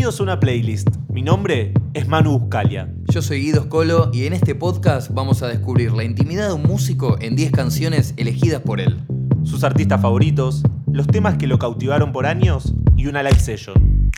Bienvenidos 0.00 0.20
a 0.20 0.22
una 0.22 0.40
playlist. 0.40 0.88
Mi 1.10 1.20
nombre 1.20 1.74
es 1.92 2.08
Manu 2.08 2.38
Buscalia. 2.38 2.88
Yo 3.12 3.20
soy 3.20 3.42
Guido 3.42 3.64
Scolo 3.64 4.08
y 4.14 4.24
en 4.24 4.32
este 4.32 4.54
podcast 4.54 5.10
vamos 5.12 5.42
a 5.42 5.46
descubrir 5.46 5.92
la 5.92 6.04
intimidad 6.04 6.48
de 6.48 6.54
un 6.54 6.62
músico 6.62 7.18
en 7.20 7.36
10 7.36 7.52
canciones 7.52 8.14
elegidas 8.16 8.62
por 8.62 8.80
él. 8.80 8.98
Sus 9.44 9.62
artistas 9.62 10.00
favoritos, 10.00 10.62
los 10.90 11.06
temas 11.06 11.36
que 11.36 11.46
lo 11.46 11.58
cautivaron 11.58 12.12
por 12.12 12.24
años 12.24 12.72
y 12.96 13.08
una 13.08 13.22
live 13.22 13.38
session. 13.38 14.10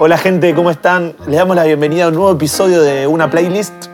Hola 0.00 0.18
gente, 0.18 0.52
¿cómo 0.56 0.72
están? 0.72 1.14
Les 1.28 1.36
damos 1.36 1.54
la 1.54 1.62
bienvenida 1.62 2.06
a 2.06 2.08
un 2.08 2.14
nuevo 2.14 2.32
episodio 2.32 2.82
de 2.82 3.06
una 3.06 3.30
playlist. 3.30 3.86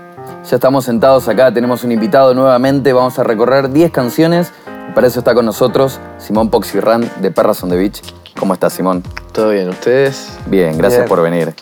Ya 0.49 0.57
estamos 0.57 0.87
sentados 0.87 1.29
acá, 1.29 1.53
tenemos 1.53 1.85
un 1.85 1.93
invitado 1.93 2.33
nuevamente, 2.33 2.95
vamos 2.95 3.19
a 3.19 3.23
recorrer 3.23 3.71
10 3.71 3.91
canciones. 3.91 4.51
Para 4.95 5.07
eso 5.07 5.19
está 5.19 5.35
con 5.35 5.45
nosotros 5.45 6.01
Simón 6.19 6.51
Poxirran 6.51 7.11
de 7.21 7.31
Perras 7.31 7.63
on 7.63 7.71
the 7.71 7.77
Beach. 7.77 8.01
¿Cómo 8.39 8.55
estás, 8.55 8.73
Simón? 8.73 9.03
¿Todo 9.33 9.51
bien? 9.51 9.69
¿Ustedes? 9.69 10.31
Bien, 10.47 10.77
gracias 10.79 11.03
Bien. 11.03 11.09
por 11.09 11.23
venir. 11.23 11.55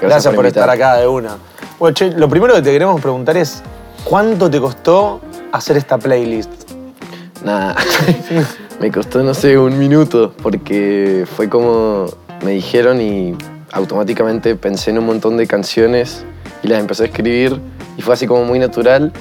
Gracias, 0.00 0.34
por, 0.34 0.44
invitar. 0.44 0.64
estar 0.64 0.70
acá 0.70 0.96
de 0.96 1.06
una. 1.06 1.36
Bueno, 1.78 1.94
che, 1.94 2.10
lo 2.10 2.28
primero 2.28 2.54
que 2.54 2.62
te 2.62 2.72
queremos 2.72 3.00
preguntar 3.00 3.36
es, 3.36 3.62
¿cuánto 4.04 4.50
te 4.50 4.60
costó 4.60 5.20
hacer 5.52 5.76
esta 5.76 5.98
playlist? 5.98 6.50
Nada. 7.44 7.76
me 8.80 8.90
costó, 8.90 9.22
no 9.22 9.34
sé, 9.34 9.56
un 9.58 9.78
minuto, 9.78 10.32
porque 10.42 11.24
fue 11.36 11.48
como 11.48 12.06
me 12.42 12.52
dijeron 12.52 13.00
y 13.00 13.36
automáticamente 13.70 14.54
pensé 14.56 14.90
en 14.90 14.98
un 14.98 15.06
montón 15.06 15.36
de 15.36 15.46
canciones 15.46 16.24
y 16.62 16.68
las 16.68 16.80
empecé 16.80 17.04
a 17.04 17.06
escribir 17.06 17.60
y 17.96 18.02
fue 18.02 18.14
así 18.14 18.26
como 18.26 18.44
muy 18.44 18.58
natural. 18.58 19.12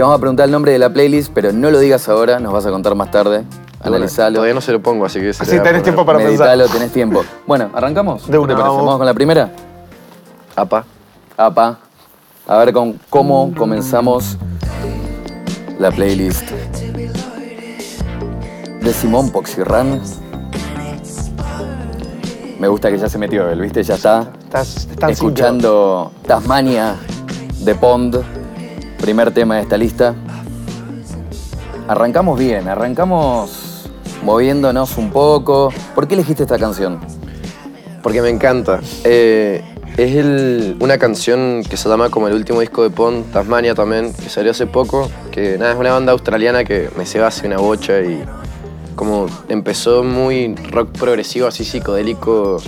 Te 0.00 0.02
vamos 0.04 0.16
a 0.16 0.20
preguntar 0.20 0.46
el 0.46 0.50
nombre 0.50 0.72
de 0.72 0.78
la 0.78 0.90
playlist, 0.90 1.30
pero 1.34 1.52
no 1.52 1.70
lo 1.70 1.78
digas 1.78 2.08
ahora, 2.08 2.40
nos 2.40 2.54
vas 2.54 2.64
a 2.64 2.70
contar 2.70 2.94
más 2.94 3.10
tarde. 3.10 3.44
Bueno, 3.80 3.96
Analizalo. 3.96 4.36
todavía 4.36 4.54
no 4.54 4.62
se 4.62 4.72
lo 4.72 4.80
pongo, 4.80 5.04
así 5.04 5.20
que 5.20 5.34
se 5.34 5.42
Así 5.42 5.50
tenés 5.50 5.66
poner. 5.66 5.82
tiempo 5.82 6.06
para 6.06 6.18
Meditalo, 6.18 6.66
tenés 6.68 6.90
tiempo. 6.90 7.22
Bueno, 7.46 7.68
¿arrancamos? 7.74 8.26
De 8.26 8.38
una, 8.38 8.54
vamos. 8.54 8.76
¿Vamos 8.78 8.96
con 8.96 9.04
la 9.04 9.12
primera? 9.12 9.50
Apa. 10.56 10.86
Apa. 11.36 11.80
A 12.46 12.56
ver 12.56 12.72
con 12.72 12.98
cómo 13.10 13.52
comenzamos 13.54 14.38
la 15.78 15.90
playlist 15.90 16.50
de 18.80 18.92
Simón 18.94 19.28
Poxirran. 19.28 20.00
Me 22.58 22.68
gusta 22.68 22.90
que 22.90 22.96
ya 22.96 23.10
se 23.10 23.18
metió 23.18 23.50
él, 23.50 23.60
¿viste? 23.60 23.82
Ya 23.82 23.96
está 23.96 24.32
Estás, 24.44 24.88
estás 24.90 25.10
escuchando 25.10 26.10
Tasmania 26.26 26.96
de 27.58 27.74
Pond, 27.74 28.39
primer 29.00 29.32
tema 29.32 29.56
de 29.56 29.62
esta 29.62 29.76
lista. 29.76 30.14
Arrancamos 31.88 32.38
bien, 32.38 32.68
arrancamos 32.68 33.88
moviéndonos 34.22 34.96
un 34.98 35.10
poco. 35.10 35.72
¿Por 35.94 36.06
qué 36.06 36.14
elegiste 36.14 36.44
esta 36.44 36.58
canción? 36.58 37.00
Porque 38.02 38.22
me 38.22 38.28
encanta. 38.28 38.80
Eh, 39.04 39.64
es 39.96 40.24
una 40.80 40.98
canción 40.98 41.62
que 41.68 41.76
se 41.76 41.88
llama 41.88 42.10
como 42.10 42.28
el 42.28 42.34
último 42.34 42.60
disco 42.60 42.82
de 42.82 42.90
Pond, 42.90 43.32
Tasmania 43.32 43.74
también, 43.74 44.14
que 44.14 44.28
salió 44.28 44.52
hace 44.52 44.66
poco. 44.66 45.10
Que 45.30 45.58
nada, 45.58 45.72
es 45.72 45.78
una 45.78 45.92
banda 45.92 46.12
australiana 46.12 46.64
que 46.64 46.90
me 46.96 47.06
se 47.06 47.20
hace 47.22 47.46
una 47.46 47.58
bocha 47.58 48.00
y 48.00 48.22
como 48.94 49.26
empezó 49.48 50.04
muy 50.04 50.54
rock 50.70 50.90
progresivo, 50.98 51.46
así 51.46 51.64
psicodélico, 51.64 52.58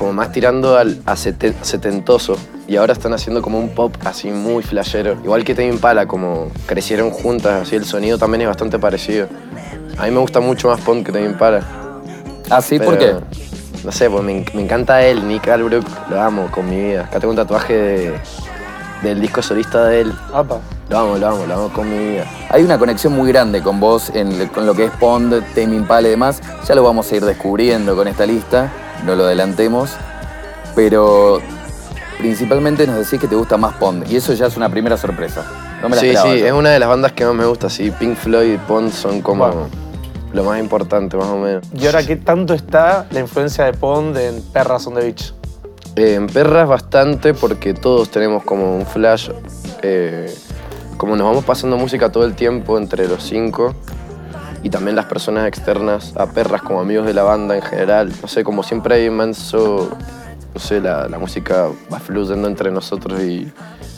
como 0.00 0.14
más 0.14 0.32
tirando 0.32 0.78
al, 0.78 0.98
a 1.04 1.14
sete- 1.14 1.54
setentoso. 1.60 2.36
Y 2.66 2.76
ahora 2.76 2.94
están 2.94 3.12
haciendo 3.12 3.42
como 3.42 3.58
un 3.58 3.68
pop 3.74 3.94
así 4.04 4.30
muy 4.30 4.62
flashero. 4.62 5.12
Igual 5.22 5.44
que 5.44 5.54
Tame 5.54 5.68
Impala, 5.68 6.06
como 6.06 6.48
crecieron 6.66 7.10
juntas, 7.10 7.62
así 7.62 7.76
el 7.76 7.84
sonido 7.84 8.16
también 8.16 8.40
es 8.42 8.48
bastante 8.48 8.78
parecido. 8.78 9.26
A 9.98 10.04
mí 10.06 10.10
me 10.10 10.20
gusta 10.20 10.40
mucho 10.40 10.68
más 10.68 10.80
Pond 10.80 11.04
que 11.04 11.12
Tame 11.12 11.26
Impala. 11.26 11.60
Ah, 12.48 12.62
¿sí? 12.62 12.78
¿Por 12.78 12.96
qué? 12.96 13.06
Pero, 13.06 13.20
No 13.84 13.92
sé, 13.92 14.08
pues 14.10 14.22
me, 14.22 14.38
en- 14.38 14.46
me 14.54 14.62
encanta 14.62 15.02
él, 15.02 15.26
Nick 15.28 15.48
Albrook, 15.48 15.84
lo 16.10 16.20
amo 16.20 16.48
con 16.50 16.68
mi 16.68 16.76
vida. 16.82 17.02
Acá 17.04 17.20
tengo 17.20 17.30
un 17.32 17.36
tatuaje 17.36 17.74
de- 17.74 18.12
del 19.02 19.20
disco 19.20 19.42
solista 19.42 19.84
de 19.86 20.00
él. 20.02 20.12
Apa. 20.32 20.58
Lo 20.88 20.98
amo, 20.98 21.18
lo 21.18 21.26
amo, 21.28 21.46
lo 21.46 21.54
amo 21.54 21.68
con 21.72 21.88
mi 21.90 21.98
vida. 22.12 22.24
Hay 22.50 22.62
una 22.62 22.78
conexión 22.78 23.12
muy 23.14 23.28
grande 23.32 23.62
con 23.62 23.80
vos, 23.80 24.10
en, 24.14 24.48
con 24.48 24.64
lo 24.66 24.74
que 24.74 24.84
es 24.86 24.90
Pond, 24.92 25.42
Tame 25.54 25.76
Impala 25.76 26.08
y 26.08 26.10
demás. 26.12 26.40
Ya 26.66 26.74
lo 26.74 26.82
vamos 26.84 27.10
a 27.12 27.16
ir 27.16 27.24
descubriendo 27.24 27.94
con 27.96 28.06
esta 28.08 28.26
lista, 28.26 28.70
no 29.04 29.14
lo 29.16 29.24
adelantemos. 29.24 29.90
Pero 30.74 31.40
principalmente 32.18 32.86
nos 32.86 32.96
decís 32.96 33.18
que 33.20 33.26
te 33.26 33.34
gusta 33.34 33.56
más 33.56 33.74
Pond, 33.74 34.10
y 34.10 34.16
eso 34.16 34.32
ya 34.34 34.46
es 34.46 34.56
una 34.56 34.68
primera 34.68 34.96
sorpresa. 34.96 35.44
No 35.82 35.88
me 35.88 35.96
la 35.96 36.00
sí, 36.02 36.08
esperaba 36.08 36.32
sí, 36.34 36.40
yo. 36.40 36.46
es 36.46 36.52
una 36.52 36.70
de 36.70 36.78
las 36.78 36.88
bandas 36.88 37.12
que 37.12 37.24
más 37.24 37.34
me 37.34 37.46
gusta, 37.46 37.70
sí. 37.70 37.90
Pink 37.90 38.16
Floyd 38.16 38.54
y 38.54 38.58
Pond 38.58 38.92
son 38.92 39.22
como 39.22 39.46
Bueno. 39.46 39.68
lo 40.32 40.44
más 40.44 40.60
importante, 40.60 41.16
más 41.16 41.26
o 41.26 41.38
menos. 41.38 41.64
¿Y 41.74 41.86
ahora 41.86 42.04
qué 42.06 42.16
tanto 42.16 42.54
está 42.54 43.06
la 43.10 43.20
influencia 43.20 43.64
de 43.64 43.72
Pond 43.72 44.16
en 44.16 44.42
Perras 44.52 44.86
on 44.86 44.94
the 44.94 45.00
Beach? 45.00 45.32
Eh, 45.96 46.14
en 46.14 46.26
Perras 46.28 46.68
bastante 46.68 47.34
porque 47.34 47.74
todos 47.74 48.10
tenemos 48.10 48.44
como 48.44 48.76
un 48.76 48.86
flash. 48.86 49.30
eh, 49.82 50.32
como 50.98 51.16
nos 51.16 51.26
vamos 51.26 51.44
pasando 51.44 51.78
música 51.78 52.12
todo 52.12 52.26
el 52.26 52.34
tiempo 52.34 52.76
entre 52.76 53.08
los 53.08 53.22
cinco 53.22 53.74
y 54.62 54.70
también 54.70 54.96
las 54.96 55.06
personas 55.06 55.46
externas 55.46 56.16
a 56.16 56.26
Perras 56.26 56.62
como 56.62 56.80
amigos 56.80 57.06
de 57.06 57.14
la 57.14 57.22
banda 57.22 57.56
en 57.56 57.62
general. 57.62 58.12
No 58.20 58.28
sé, 58.28 58.44
como 58.44 58.62
siempre 58.62 58.96
hay 58.96 59.06
inmenso, 59.06 59.90
no 60.54 60.60
sé, 60.60 60.80
la, 60.80 61.08
la 61.08 61.18
música 61.18 61.68
va 61.92 61.98
fluyendo 61.98 62.46
entre 62.46 62.70
nosotros 62.70 63.20
y, 63.22 63.50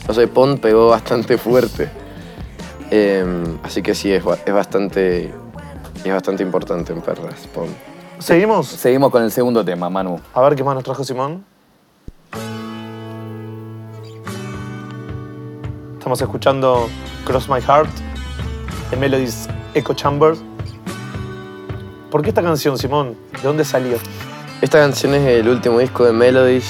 no 0.07 0.13
sé, 0.13 0.27
Pond 0.27 0.59
pegó 0.59 0.89
bastante 0.89 1.37
fuerte. 1.37 1.89
Eh, 2.91 3.25
así 3.63 3.81
que 3.81 3.95
sí, 3.95 4.11
es, 4.11 4.23
es 4.45 4.53
bastante, 4.53 5.33
es 6.03 6.13
bastante 6.13 6.43
importante 6.43 6.93
en 6.93 7.01
Perras, 7.01 7.47
Pond. 7.53 7.73
¿Seguimos? 8.19 8.67
Seguimos 8.67 9.11
con 9.11 9.23
el 9.23 9.31
segundo 9.31 9.65
tema, 9.65 9.89
Manu. 9.89 10.19
A 10.33 10.41
ver 10.41 10.55
qué 10.55 10.63
más 10.63 10.75
nos 10.75 10.83
trajo 10.83 11.03
Simón. 11.03 11.43
Estamos 15.97 16.21
escuchando 16.21 16.87
Cross 17.25 17.49
My 17.49 17.61
Heart 17.61 17.89
de 18.91 18.97
Melody's 18.97 19.47
Echo 19.73 19.93
Chamber. 19.93 20.35
¿Por 22.13 22.21
qué 22.21 22.29
esta 22.29 22.43
canción, 22.43 22.77
Simón? 22.77 23.15
¿De 23.31 23.39
dónde 23.41 23.65
salió? 23.65 23.97
Esta 24.61 24.77
canción 24.77 25.15
es 25.15 25.25
el 25.25 25.49
último 25.49 25.79
disco 25.79 26.05
de 26.05 26.13
Melodies. 26.13 26.63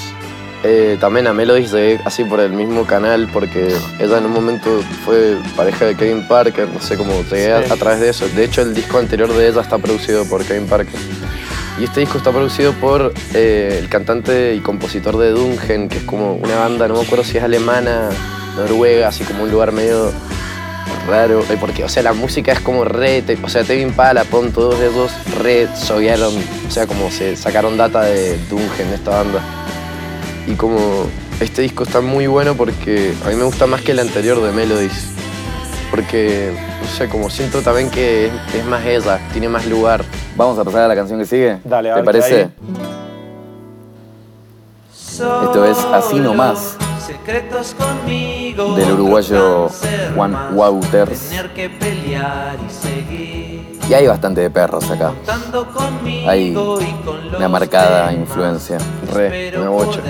Eh, 0.62 0.96
también 0.98 1.26
a 1.26 1.34
Melodies 1.34 1.70
llegué 1.70 2.00
así 2.06 2.24
por 2.24 2.40
el 2.40 2.52
mismo 2.54 2.86
canal 2.86 3.28
porque 3.30 3.68
ella 4.00 4.16
en 4.16 4.24
un 4.24 4.32
momento 4.32 4.80
fue 5.04 5.36
pareja 5.54 5.84
de 5.84 5.96
Kevin 5.96 6.26
Parker, 6.26 6.66
no 6.70 6.80
sé 6.80 6.96
cómo 6.96 7.12
llegué 7.30 7.52
a, 7.52 7.62
Sí. 7.62 7.70
a 7.70 7.76
través 7.76 8.00
de 8.00 8.08
eso. 8.08 8.26
De 8.26 8.42
hecho, 8.42 8.62
el 8.62 8.74
disco 8.74 8.96
anterior 8.96 9.30
de 9.30 9.46
ella 9.46 9.60
está 9.60 9.76
producido 9.76 10.24
por 10.24 10.42
Kevin 10.46 10.66
Parker. 10.66 10.98
Y 11.78 11.84
este 11.84 12.00
disco 12.00 12.16
está 12.16 12.30
producido 12.30 12.72
por 12.80 13.12
eh, 13.34 13.76
el 13.82 13.90
cantante 13.90 14.54
y 14.54 14.60
compositor 14.60 15.18
de 15.18 15.28
Dungen, 15.32 15.90
que 15.90 15.98
es 15.98 16.04
como 16.04 16.36
una 16.36 16.56
banda, 16.56 16.88
no 16.88 16.94
me 16.94 17.02
acuerdo 17.02 17.22
si 17.22 17.36
es 17.36 17.44
alemana, 17.44 18.08
noruega, 18.56 19.08
así 19.08 19.24
como 19.24 19.42
un 19.42 19.50
lugar 19.50 19.72
medio 19.72 20.10
raro. 21.08 21.40
eh, 21.50 21.56
Porque, 21.60 21.84
o 21.84 21.88
sea, 21.88 22.02
la 22.02 22.12
música 22.12 22.52
es 22.52 22.60
como 22.60 22.84
re. 22.84 23.22
te- 23.22 23.38
o 23.42 23.48
sea, 23.48 23.62
Tame 23.62 23.80
Impala, 23.80 24.24
Pon, 24.24 24.52
todos 24.52 24.78
esos 24.80 25.12
re 25.38 25.68
soguearon. 25.76 26.34
O 26.66 26.70
sea, 26.70 26.86
como 26.86 27.10
se 27.10 27.36
sacaron 27.36 27.76
data 27.76 28.02
de 28.02 28.38
Dungen, 28.48 28.92
esta 28.92 29.10
banda. 29.10 29.40
Y 30.46 30.54
como 30.54 31.06
este 31.40 31.62
disco 31.62 31.84
está 31.84 32.00
muy 32.00 32.26
bueno 32.26 32.54
porque 32.54 33.12
a 33.24 33.28
mí 33.30 33.34
me 33.36 33.44
gusta 33.44 33.66
más 33.66 33.80
que 33.82 33.92
el 33.92 33.98
anterior 34.00 34.40
de 34.42 34.52
Melodies. 34.52 35.08
Porque, 35.90 36.52
no 36.82 36.88
sé, 36.88 37.08
como 37.08 37.30
siento 37.30 37.60
también 37.60 37.88
que 37.90 38.26
es, 38.26 38.32
es 38.54 38.64
más 38.66 38.84
ella, 38.84 39.20
tiene 39.32 39.48
más 39.48 39.64
lugar. 39.66 40.04
Vamos 40.36 40.58
a 40.58 40.64
pasar 40.64 40.82
a 40.82 40.88
la 40.88 40.94
canción 40.96 41.20
que 41.20 41.26
sigue. 41.26 41.58
Dale, 41.64 41.92
a 41.92 41.94
¿Te 41.96 42.02
parece? 42.02 42.34
hay. 42.36 42.50
Esto 45.44 45.64
es 45.64 45.78
Así 45.78 46.18
Nomás, 46.18 46.76
Secretos 47.06 47.74
conmigo. 47.74 48.74
del 48.76 48.92
uruguayo 48.92 49.68
Juan 50.14 50.56
Wouters. 50.56 51.28
Tener 51.28 51.52
que 51.52 51.68
pelear 51.68 52.56
y 52.66 52.72
seguir. 52.72 53.78
Y 53.88 53.92
hay 53.92 54.06
bastante 54.06 54.40
de 54.40 54.50
perros 54.50 54.90
acá. 54.90 55.12
Hay 56.26 56.56
una 57.36 57.48
marcada 57.48 58.10
influencia. 58.12 58.78
Re, 59.12 59.52
una 59.58 59.68
bocha. 59.68 60.00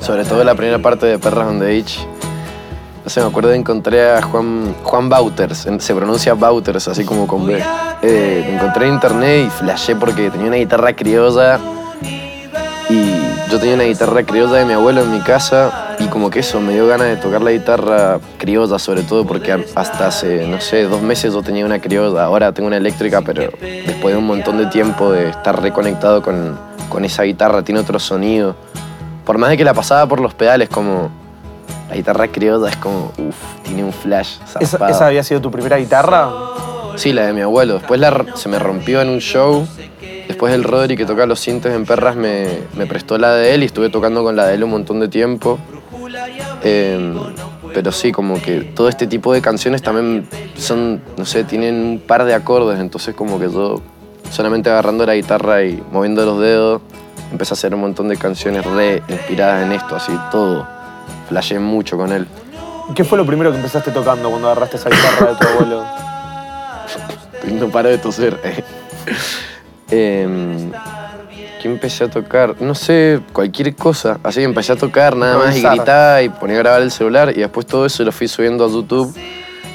Sobre 0.00 0.24
todo 0.24 0.42
la 0.42 0.54
primera 0.56 0.80
parte 0.80 1.06
de 1.06 1.18
Perras 1.18 1.46
on 1.46 1.60
the 1.60 1.66
Beach. 1.66 2.00
No 3.04 3.08
sé, 3.08 3.20
me 3.20 3.28
acuerdo 3.28 3.50
que 3.50 3.56
encontré 3.56 4.10
a 4.10 4.20
Juan, 4.22 4.74
Juan 4.82 5.08
Bauters, 5.08 5.66
se 5.78 5.94
pronuncia 5.94 6.34
Bauters, 6.34 6.88
así 6.88 7.04
como 7.04 7.26
con 7.26 7.46
B. 7.46 7.62
Eh, 8.02 8.54
encontré 8.54 8.88
en 8.88 8.94
internet 8.94 9.46
y 9.46 9.50
flashé 9.50 9.94
porque 9.96 10.30
tenía 10.30 10.48
una 10.48 10.56
guitarra 10.56 10.92
criolla. 10.94 11.58
Yo 13.50 13.58
tenía 13.58 13.74
una 13.74 13.84
guitarra 13.84 14.22
criolla 14.22 14.58
de 14.58 14.64
mi 14.64 14.74
abuelo 14.74 15.02
en 15.02 15.10
mi 15.10 15.20
casa 15.20 15.96
y 15.98 16.06
como 16.06 16.30
que 16.30 16.38
eso 16.38 16.60
me 16.60 16.72
dio 16.72 16.86
ganas 16.86 17.08
de 17.08 17.16
tocar 17.16 17.42
la 17.42 17.50
guitarra 17.50 18.20
criolla, 18.38 18.78
sobre 18.78 19.02
todo 19.02 19.26
porque 19.26 19.52
hasta 19.74 20.06
hace, 20.06 20.46
no 20.46 20.60
sé, 20.60 20.84
dos 20.84 21.02
meses 21.02 21.34
yo 21.34 21.42
tenía 21.42 21.66
una 21.66 21.80
criolla, 21.80 22.22
ahora 22.24 22.52
tengo 22.52 22.68
una 22.68 22.76
eléctrica, 22.76 23.22
pero 23.22 23.50
después 23.60 24.14
de 24.14 24.18
un 24.18 24.26
montón 24.26 24.58
de 24.58 24.66
tiempo 24.66 25.10
de 25.10 25.30
estar 25.30 25.60
reconectado 25.60 26.22
con, 26.22 26.56
con 26.88 27.04
esa 27.04 27.24
guitarra, 27.24 27.62
tiene 27.62 27.80
otro 27.80 27.98
sonido. 27.98 28.54
Por 29.24 29.36
más 29.36 29.50
de 29.50 29.56
que 29.56 29.64
la 29.64 29.74
pasaba 29.74 30.06
por 30.06 30.20
los 30.20 30.32
pedales, 30.32 30.68
como 30.68 31.10
la 31.88 31.96
guitarra 31.96 32.28
criolla 32.28 32.70
es 32.70 32.76
como, 32.76 33.12
uff, 33.18 33.64
tiene 33.64 33.82
un 33.82 33.92
flash. 33.92 34.36
¿Esa, 34.60 34.88
esa 34.88 35.06
había 35.06 35.24
sido 35.24 35.40
tu 35.40 35.50
primera 35.50 35.76
guitarra? 35.76 36.30
Sí, 36.94 37.12
la 37.12 37.26
de 37.26 37.32
mi 37.32 37.40
abuelo. 37.40 37.74
Después 37.74 37.98
la 37.98 38.26
se 38.34 38.48
me 38.48 38.58
rompió 38.58 39.00
en 39.00 39.08
un 39.08 39.18
show. 39.18 39.66
Después 40.30 40.54
el 40.54 40.62
Rodri 40.62 40.96
que 40.96 41.04
toca 41.04 41.26
los 41.26 41.40
sintes 41.40 41.74
en 41.74 41.84
Perras 41.84 42.14
me, 42.14 42.46
me 42.76 42.86
prestó 42.86 43.18
la 43.18 43.34
de 43.34 43.52
él 43.52 43.64
y 43.64 43.66
estuve 43.66 43.90
tocando 43.90 44.22
con 44.22 44.36
la 44.36 44.46
de 44.46 44.54
él 44.54 44.62
un 44.62 44.70
montón 44.70 45.00
de 45.00 45.08
tiempo. 45.08 45.58
Eh, 46.62 47.14
pero 47.74 47.90
sí, 47.90 48.12
como 48.12 48.40
que 48.40 48.60
todo 48.60 48.88
este 48.88 49.08
tipo 49.08 49.32
de 49.32 49.42
canciones 49.42 49.82
también 49.82 50.28
son, 50.56 51.02
no 51.16 51.24
sé, 51.24 51.42
tienen 51.42 51.74
un 51.74 51.98
par 51.98 52.24
de 52.24 52.34
acordes, 52.34 52.78
entonces 52.78 53.12
como 53.16 53.40
que 53.40 53.50
yo 53.50 53.82
solamente 54.30 54.70
agarrando 54.70 55.04
la 55.04 55.16
guitarra 55.16 55.64
y 55.64 55.82
moviendo 55.90 56.24
los 56.24 56.38
dedos, 56.38 56.80
empecé 57.32 57.52
a 57.52 57.54
hacer 57.54 57.74
un 57.74 57.80
montón 57.80 58.06
de 58.06 58.16
canciones 58.16 58.64
re 58.64 59.02
inspiradas 59.08 59.64
en 59.66 59.72
esto, 59.72 59.96
así 59.96 60.12
todo. 60.30 60.64
Flashé 61.28 61.58
mucho 61.58 61.96
con 61.96 62.12
él. 62.12 62.28
¿Qué 62.94 63.02
fue 63.02 63.18
lo 63.18 63.26
primero 63.26 63.50
que 63.50 63.56
empezaste 63.56 63.90
tocando 63.90 64.30
cuando 64.30 64.46
agarraste 64.46 64.76
esa 64.76 64.90
guitarra 64.90 65.32
de 65.32 65.34
tu 65.34 65.48
abuelo? 65.48 65.84
No 67.50 67.68
paro 67.68 67.88
de 67.88 67.98
toser. 67.98 68.38
Em, 69.90 70.70
¿Qué 71.60 71.68
empecé 71.68 72.04
a 72.04 72.08
tocar? 72.08 72.54
No 72.60 72.74
sé, 72.74 73.20
cualquier 73.34 73.74
cosa. 73.76 74.18
Así 74.22 74.42
empecé 74.42 74.72
a 74.72 74.76
tocar 74.76 75.14
nada 75.14 75.36
más 75.46 75.56
y 75.56 75.60
gritaba 75.76 76.22
y 76.22 76.28
ponía 76.30 76.56
a 76.56 76.58
grabar 76.60 76.80
el 76.82 76.90
celular 76.90 77.30
y 77.36 77.40
después 77.40 77.66
todo 77.66 77.84
eso 77.84 78.02
lo 78.02 78.12
fui 78.12 78.28
subiendo 78.28 78.64
a 78.64 78.68
YouTube 78.68 79.14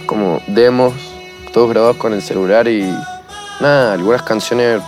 como 0.07 0.39
demos, 0.47 0.93
todos 1.53 1.69
grabados 1.69 1.97
con 1.97 2.13
el 2.13 2.21
celular 2.23 2.67
y 2.67 2.81
nada, 3.59 3.93
algunas 3.93 4.23
canciones 4.23 4.81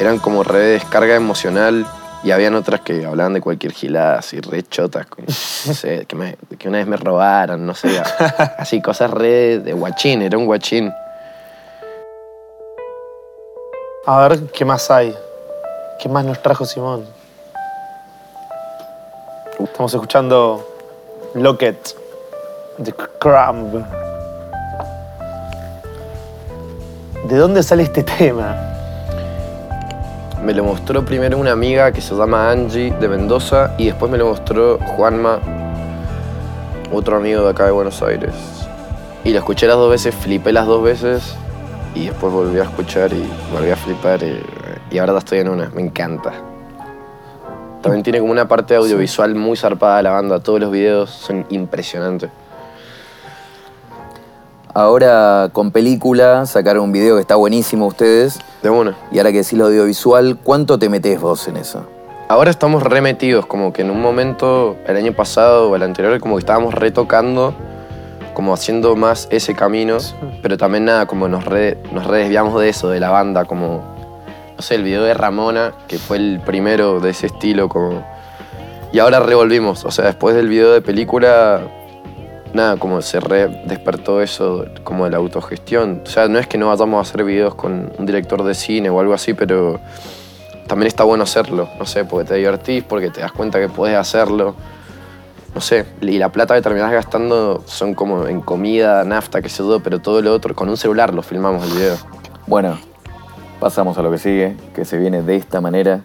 eran 0.00 0.18
como 0.18 0.42
re 0.42 0.58
de 0.58 0.72
descarga 0.72 1.14
emocional 1.14 1.86
y 2.24 2.30
habían 2.32 2.54
otras 2.54 2.80
que 2.80 3.04
hablaban 3.04 3.34
de 3.34 3.40
cualquier 3.40 3.72
gilada, 3.72 4.18
así 4.20 4.40
re 4.40 4.62
chotas, 4.64 5.06
como, 5.06 5.26
no 5.28 5.74
sé, 5.74 6.04
que, 6.06 6.16
me- 6.16 6.36
que 6.58 6.68
una 6.68 6.78
vez 6.78 6.86
me 6.86 6.96
robaran, 6.96 7.64
no 7.66 7.74
sé, 7.74 8.00
así 8.58 8.80
cosas 8.80 9.10
re 9.10 9.58
de 9.60 9.72
guachín, 9.72 10.22
era 10.22 10.36
un 10.38 10.46
guachín. 10.46 10.90
A 14.06 14.28
ver, 14.28 14.42
¿qué 14.52 14.66
más 14.66 14.90
hay? 14.90 15.16
¿Qué 15.98 16.10
más 16.10 16.26
nos 16.26 16.42
trajo 16.42 16.66
Simón? 16.66 17.06
Estamos 19.58 19.94
escuchando 19.94 20.62
Locket 21.32 21.96
de 22.76 22.92
Crumb. 22.92 23.82
¿De 27.30 27.36
dónde 27.38 27.62
sale 27.62 27.84
este 27.84 28.02
tema? 28.02 28.54
Me 30.42 30.52
lo 30.52 30.64
mostró 30.64 31.02
primero 31.02 31.38
una 31.38 31.52
amiga 31.52 31.90
que 31.90 32.02
se 32.02 32.14
llama 32.14 32.50
Angie 32.50 32.90
de 32.90 33.08
Mendoza 33.08 33.74
y 33.78 33.86
después 33.86 34.12
me 34.12 34.18
lo 34.18 34.26
mostró 34.26 34.78
Juanma, 34.80 35.38
otro 36.92 37.16
amigo 37.16 37.44
de 37.44 37.50
acá 37.52 37.64
de 37.64 37.70
Buenos 37.70 38.02
Aires. 38.02 38.34
Y 39.24 39.30
lo 39.30 39.38
escuché 39.38 39.66
las 39.66 39.76
dos 39.76 39.88
veces, 39.88 40.14
flipé 40.14 40.52
las 40.52 40.66
dos 40.66 40.82
veces 40.82 41.36
y 41.94 42.06
después 42.06 42.32
volví 42.32 42.58
a 42.58 42.64
escuchar 42.64 43.12
y 43.12 43.24
volví 43.52 43.70
a 43.70 43.76
flipar 43.76 44.22
y, 44.22 44.42
y 44.90 44.98
ahora 44.98 45.18
estoy 45.18 45.38
en 45.38 45.48
una, 45.48 45.70
me 45.74 45.82
encanta. 45.82 46.32
También 47.82 48.02
tiene 48.02 48.18
como 48.20 48.32
una 48.32 48.48
parte 48.48 48.74
audiovisual 48.74 49.34
muy 49.34 49.56
zarpada 49.56 50.02
la 50.02 50.10
banda, 50.10 50.40
todos 50.40 50.58
los 50.58 50.70
videos 50.70 51.10
son 51.10 51.44
impresionantes. 51.50 52.30
Ahora 54.72 55.50
con 55.52 55.70
película 55.70 56.46
sacaron 56.46 56.82
un 56.84 56.92
video 56.92 57.14
que 57.14 57.20
está 57.20 57.36
buenísimo 57.36 57.86
ustedes. 57.86 58.40
De 58.60 58.70
una. 58.70 58.96
Y 59.12 59.18
ahora 59.18 59.30
que 59.30 59.38
decís 59.38 59.52
lo 59.52 59.66
audiovisual, 59.66 60.36
¿cuánto 60.42 60.80
te 60.80 60.88
metés 60.88 61.20
vos 61.20 61.46
en 61.46 61.58
eso? 61.58 61.86
Ahora 62.26 62.50
estamos 62.50 62.82
remetidos, 62.82 63.46
como 63.46 63.72
que 63.72 63.82
en 63.82 63.90
un 63.90 64.00
momento, 64.00 64.76
el 64.86 64.96
año 64.96 65.12
pasado 65.12 65.70
o 65.70 65.76
el 65.76 65.82
anterior, 65.84 66.18
como 66.18 66.36
que 66.36 66.40
estábamos 66.40 66.74
retocando, 66.74 67.54
como 68.34 68.52
haciendo 68.52 68.94
más 68.96 69.28
ese 69.30 69.54
camino, 69.54 69.98
pero 70.42 70.58
también 70.58 70.84
nada, 70.84 71.06
como 71.06 71.28
nos, 71.28 71.44
re- 71.44 71.78
nos 71.92 72.06
re 72.06 72.18
desviamos 72.18 72.60
de 72.60 72.68
eso, 72.68 72.90
de 72.90 73.00
la 73.00 73.10
banda, 73.10 73.44
como, 73.46 73.82
no 74.56 74.62
sé, 74.62 74.74
el 74.74 74.82
video 74.82 75.02
de 75.04 75.14
Ramona, 75.14 75.72
que 75.88 75.98
fue 75.98 76.18
el 76.18 76.40
primero 76.44 77.00
de 77.00 77.10
ese 77.10 77.26
estilo, 77.26 77.68
como... 77.68 78.04
Y 78.92 78.98
ahora 78.98 79.20
revolvimos, 79.20 79.84
o 79.84 79.90
sea, 79.90 80.04
después 80.04 80.36
del 80.36 80.48
video 80.48 80.72
de 80.72 80.80
película, 80.80 81.62
nada, 82.52 82.76
como 82.76 83.02
se 83.02 83.18
re 83.18 83.48
despertó 83.66 84.22
eso 84.22 84.66
como 84.84 85.04
de 85.04 85.10
la 85.10 85.16
autogestión. 85.16 86.02
O 86.04 86.08
sea, 86.08 86.28
no 86.28 86.38
es 86.38 86.46
que 86.46 86.58
no 86.58 86.68
vayamos 86.68 86.98
a 86.98 87.00
hacer 87.08 87.24
videos 87.24 87.56
con 87.56 87.92
un 87.98 88.06
director 88.06 88.44
de 88.44 88.54
cine 88.54 88.90
o 88.90 89.00
algo 89.00 89.12
así, 89.12 89.34
pero 89.34 89.80
también 90.68 90.86
está 90.86 91.02
bueno 91.02 91.24
hacerlo, 91.24 91.68
no 91.78 91.86
sé, 91.86 92.04
porque 92.04 92.28
te 92.28 92.34
divertís, 92.36 92.84
porque 92.84 93.10
te 93.10 93.20
das 93.20 93.32
cuenta 93.32 93.58
que 93.58 93.68
puedes 93.68 93.96
hacerlo. 93.96 94.54
No 95.54 95.60
sé, 95.60 95.86
y 96.00 96.18
la 96.18 96.30
plata 96.30 96.54
que 96.54 96.62
terminás 96.62 96.90
gastando 96.90 97.62
son 97.66 97.94
como 97.94 98.26
en 98.26 98.40
comida, 98.40 99.04
nafta, 99.04 99.40
qué 99.40 99.48
sé 99.48 99.58
yo, 99.58 99.78
pero 99.78 100.00
todo 100.00 100.20
lo 100.20 100.34
otro, 100.34 100.54
con 100.54 100.68
un 100.68 100.76
celular 100.76 101.14
lo 101.14 101.22
filmamos 101.22 101.64
el 101.64 101.78
video. 101.78 101.96
Bueno, 102.48 102.76
pasamos 103.60 103.96
a 103.96 104.02
lo 104.02 104.10
que 104.10 104.18
sigue, 104.18 104.56
que 104.74 104.84
se 104.84 104.98
viene 104.98 105.22
de 105.22 105.36
esta 105.36 105.60
manera. 105.60 106.02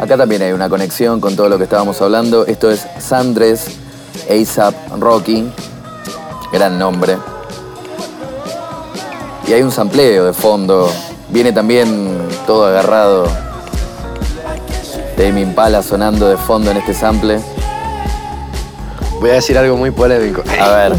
Acá 0.00 0.16
también 0.16 0.42
hay 0.42 0.52
una 0.52 0.68
conexión 0.68 1.20
con 1.20 1.34
todo 1.34 1.48
lo 1.48 1.58
que 1.58 1.64
estábamos 1.64 2.00
hablando. 2.00 2.46
Esto 2.46 2.70
es 2.70 2.86
Sandres 3.00 3.76
ASAP 4.30 4.74
Rocky. 5.00 5.50
Gran 6.52 6.78
nombre. 6.78 7.16
Y 9.48 9.52
hay 9.52 9.62
un 9.62 9.72
sampleo 9.72 10.26
de 10.26 10.32
fondo. 10.32 10.88
Viene 11.30 11.52
también 11.52 12.16
todo 12.46 12.66
agarrado. 12.66 13.47
Tame 15.18 15.40
Impala 15.40 15.82
sonando 15.82 16.28
de 16.28 16.36
fondo 16.36 16.70
en 16.70 16.76
este 16.76 16.94
sample. 16.94 17.40
Voy 19.20 19.30
a 19.30 19.32
decir 19.32 19.58
algo 19.58 19.76
muy 19.76 19.90
polémico. 19.90 20.44
A 20.60 20.68
ver, 20.76 20.92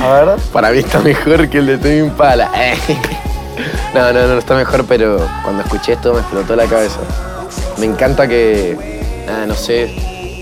a 0.00 0.24
ver. 0.24 0.38
Para 0.52 0.70
mí 0.70 0.78
está 0.78 1.00
mejor 1.00 1.48
que 1.50 1.58
el 1.58 1.66
de 1.66 1.78
Tame 1.78 1.98
Impala. 1.98 2.50
No, 3.94 4.12
no, 4.12 4.26
no 4.26 4.36
está 4.36 4.54
mejor, 4.54 4.84
pero 4.84 5.16
cuando 5.42 5.62
escuché 5.62 5.94
esto 5.94 6.12
me 6.12 6.20
explotó 6.20 6.54
la 6.54 6.66
cabeza. 6.66 6.98
Me 7.78 7.86
encanta 7.86 8.28
que, 8.28 8.76
ah, 9.26 9.46
no 9.46 9.54
sé, 9.54 9.90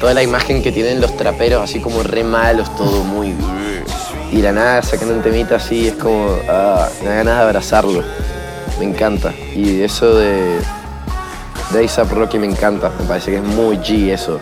toda 0.00 0.12
la 0.12 0.25
imagen 0.25 0.61
que 0.61 0.73
tienen 0.73 1.00
los 1.00 1.17
traperos, 1.17 1.62
así 1.62 1.79
como 1.79 2.03
re 2.03 2.25
malos, 2.25 2.75
todo 2.75 3.05
muy... 3.05 3.32
Y 4.32 4.43
la 4.43 4.50
nada 4.50 4.82
sacando 4.82 5.15
un 5.15 5.23
temita 5.23 5.56
así, 5.56 5.87
es 5.87 5.94
como, 5.94 6.27
ah, 6.49 6.88
me 7.03 7.11
da 7.11 7.15
ganas 7.15 7.37
de 7.37 7.43
abrazarlo. 7.44 8.03
Me 8.81 8.87
encanta. 8.87 9.32
Y 9.55 9.82
eso 9.82 10.17
de, 10.17 10.58
de 11.71 11.87
A$AP 11.87 12.13
Rocky 12.13 12.39
me 12.39 12.47
encanta, 12.47 12.91
me 12.99 13.06
parece 13.06 13.31
que 13.33 13.37
es 13.39 13.43
muy 13.43 13.79
G 13.79 14.13
eso. 14.13 14.39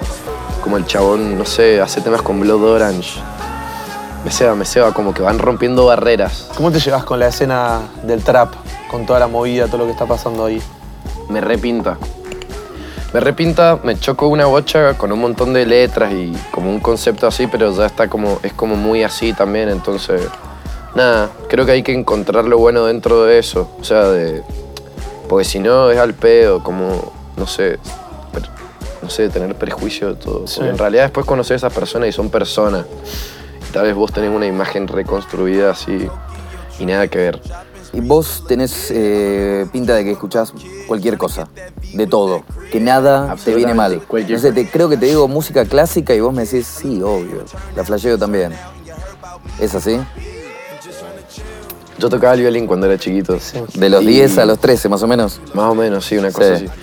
Como 0.63 0.77
el 0.77 0.87
chabón, 0.87 1.37
no 1.39 1.45
sé, 1.45 1.81
hace 1.81 2.01
temas 2.01 2.23
con 2.23 2.41
Blood 2.41 2.63
Orange. 2.63 3.21
Me 4.25 4.31
ceba, 4.31 4.55
me 4.55 4.65
ceba, 4.65 4.93
como 4.93 5.13
que 5.13 5.23
van 5.23 5.39
rompiendo 5.39 5.87
barreras. 5.87 6.49
¿Cómo 6.57 6.71
te 6.71 6.79
llevas 6.79 7.05
con 7.05 7.19
la 7.19 7.29
escena 7.29 7.81
del 8.05 8.23
trap? 8.23 8.55
Con 8.91 9.05
toda 9.05 9.19
la 9.19 9.27
movida, 9.27 9.67
todo 9.67 9.79
lo 9.79 9.85
que 9.87 9.93
está 9.93 10.07
pasando 10.07 10.45
ahí. 10.45 10.63
Me 11.29 11.41
repinta. 11.41 11.99
Me 13.13 13.21
repinta, 13.21 13.79
me 13.83 13.99
choco 13.99 14.29
una 14.29 14.47
bocha 14.47 14.95
con 14.95 15.13
un 15.13 15.21
montón 15.21 15.53
de 15.53 15.67
letras 15.67 16.15
y 16.15 16.33
como 16.51 16.71
un 16.71 16.81
concepto 16.81 17.27
así, 17.27 17.47
pero 17.47 17.77
ya 17.77 17.85
está 17.85 18.09
como, 18.09 18.39
es 18.43 18.55
como 18.55 18.75
muy 18.75 19.03
así 19.03 19.35
también, 19.35 19.69
entonces, 19.69 20.23
nada, 20.95 21.29
creo 21.47 21.67
que 21.67 21.73
hay 21.73 21.83
que 21.83 21.93
encontrar 21.93 22.47
lo 22.47 22.57
bueno 22.57 22.87
dentro 22.87 23.25
de 23.25 23.39
eso, 23.39 23.69
o 23.79 23.85
sea, 23.85 24.05
de, 24.05 24.43
porque 25.29 25.45
si 25.45 25.59
no 25.59 25.91
es 25.91 25.99
al 25.99 26.15
pedo, 26.15 26.63
como, 26.63 27.13
no 27.37 27.47
sé, 27.47 27.79
per- 28.33 28.49
no 29.03 29.11
sé, 29.11 29.29
tener 29.29 29.55
prejuicio 29.57 30.09
de 30.09 30.15
todo, 30.15 30.47
Sí. 30.47 30.61
en 30.63 30.79
realidad 30.79 31.05
después 31.05 31.27
conocer 31.27 31.55
a 31.55 31.57
esas 31.57 31.73
personas 31.73 32.09
y 32.09 32.13
son 32.13 32.31
personas, 32.31 32.85
y 33.69 33.73
tal 33.73 33.85
vez 33.85 33.95
vos 33.95 34.13
tenés 34.13 34.31
una 34.31 34.47
imagen 34.47 34.87
reconstruida 34.89 35.71
así 35.71 36.09
y 36.79 36.87
nada 36.87 37.07
que 37.09 37.19
ver. 37.19 37.41
y 37.95 38.01
vos 38.01 38.45
tenés 38.49 38.91
eh, 38.91 39.67
pinta 39.71 39.95
de 39.95 40.05
que 40.05 40.13
escuchás 40.13 40.53
cualquier 40.87 41.19
cosa, 41.19 41.49
de 41.93 42.07
todo, 42.07 42.43
que 42.71 42.81
nada 42.81 43.37
te 43.45 43.55
viene 43.55 43.75
mal. 43.75 44.01
Cualquier 44.09 44.39
No 44.39 44.43
sé, 44.43 44.53
te, 44.53 44.67
creo 44.67 44.89
que 44.89 44.97
te 44.97 45.05
digo 45.07 45.29
música 45.29 45.67
clásica 45.67 46.15
y 46.15 46.21
vos 46.21 46.33
me 46.33 46.45
decís, 46.47 46.67
sí, 46.67 47.03
obvio, 47.03 47.45
la 47.77 47.85
flasheo 47.85 48.17
también. 48.17 48.53
¿Es 49.61 49.75
así? 49.75 50.01
Yo 52.03 52.09
tocaba 52.11 52.35
el 52.35 52.41
violín 52.41 52.67
cuando 52.67 52.87
era 52.89 52.99
chiquito. 52.99 53.39
De 53.75 53.89
los 53.89 54.03
Y- 54.03 54.07
10 54.07 54.37
a 54.39 54.45
los 54.45 54.59
13, 54.59 54.89
más 54.89 55.01
o 55.05 55.07
menos. 55.07 55.41
Más 55.55 55.67
o 55.71 55.75
menos, 55.77 56.05
sí, 56.05 56.17
una 56.19 56.33
cosa 56.33 56.59
Sí. 56.59 56.65
así. 56.67 56.75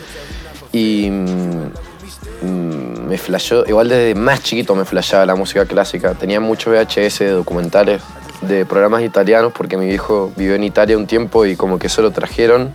Y 0.71 1.09
mm, 1.11 2.45
mm, 2.47 3.07
me 3.09 3.17
flashó, 3.17 3.65
igual 3.67 3.89
desde 3.89 4.15
más 4.15 4.41
chiquito 4.41 4.75
me 4.75 4.85
flashaba 4.85 5.25
la 5.25 5.35
música 5.35 5.65
clásica. 5.65 6.13
Tenía 6.13 6.39
mucho 6.39 6.69
VHS 6.71 7.19
de 7.25 7.31
documentales 7.31 8.01
de 8.41 8.65
programas 8.65 9.01
italianos 9.03 9.51
porque 9.53 9.75
mi 9.75 9.87
viejo 9.87 10.31
vivió 10.37 10.55
en 10.55 10.63
Italia 10.63 10.95
un 10.97 11.05
tiempo 11.05 11.45
y 11.45 11.57
como 11.57 11.77
que 11.79 11.87
eso 11.87 12.01
lo 12.01 12.11
trajeron. 12.11 12.73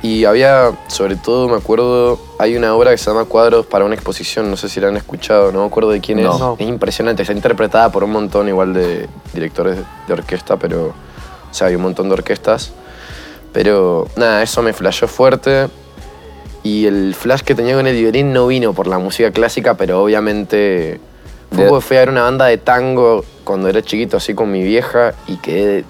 Y 0.00 0.26
había, 0.26 0.70
sobre 0.86 1.16
todo 1.16 1.48
me 1.48 1.56
acuerdo, 1.56 2.20
hay 2.38 2.56
una 2.56 2.72
obra 2.76 2.92
que 2.92 2.98
se 2.98 3.10
llama 3.10 3.24
Cuadros 3.24 3.66
para 3.66 3.84
una 3.84 3.96
exposición, 3.96 4.48
no 4.48 4.56
sé 4.56 4.68
si 4.68 4.78
la 4.78 4.86
han 4.88 4.96
escuchado, 4.96 5.50
no 5.50 5.62
me 5.62 5.66
acuerdo 5.66 5.90
de 5.90 6.00
quién 6.00 6.22
No. 6.22 6.34
es. 6.34 6.38
No. 6.38 6.56
Es 6.56 6.68
impresionante, 6.68 7.22
está 7.22 7.32
interpretada 7.34 7.90
por 7.90 8.04
un 8.04 8.12
montón 8.12 8.46
igual 8.46 8.72
de 8.74 9.08
directores 9.34 9.76
de 10.06 10.12
orquesta, 10.12 10.56
pero, 10.56 10.94
o 11.50 11.54
sea, 11.54 11.68
hay 11.68 11.74
un 11.76 11.82
montón 11.82 12.08
de 12.08 12.14
orquestas. 12.14 12.72
Pero 13.52 14.06
nada, 14.16 14.42
eso 14.42 14.62
me 14.62 14.72
flashó 14.72 15.08
fuerte. 15.08 15.68
Y 16.62 16.86
el 16.86 17.14
flash 17.14 17.40
que 17.42 17.54
tenía 17.54 17.74
con 17.74 17.86
el 17.86 17.96
violín 17.96 18.32
no 18.32 18.46
vino 18.46 18.72
por 18.74 18.86
la 18.86 18.98
música 18.98 19.30
clásica, 19.30 19.74
pero 19.74 20.02
obviamente 20.02 21.00
Fue 21.50 21.64
De- 21.64 21.80
fui 21.80 21.96
a 21.96 22.00
ver 22.00 22.10
una 22.10 22.22
banda 22.24 22.44
de 22.46 22.58
tango 22.58 23.24
cuando 23.44 23.68
era 23.68 23.80
chiquito, 23.80 24.18
así 24.18 24.34
con 24.34 24.52
mi 24.52 24.62
vieja, 24.62 25.14
y 25.26 25.36
quedé 25.38 25.84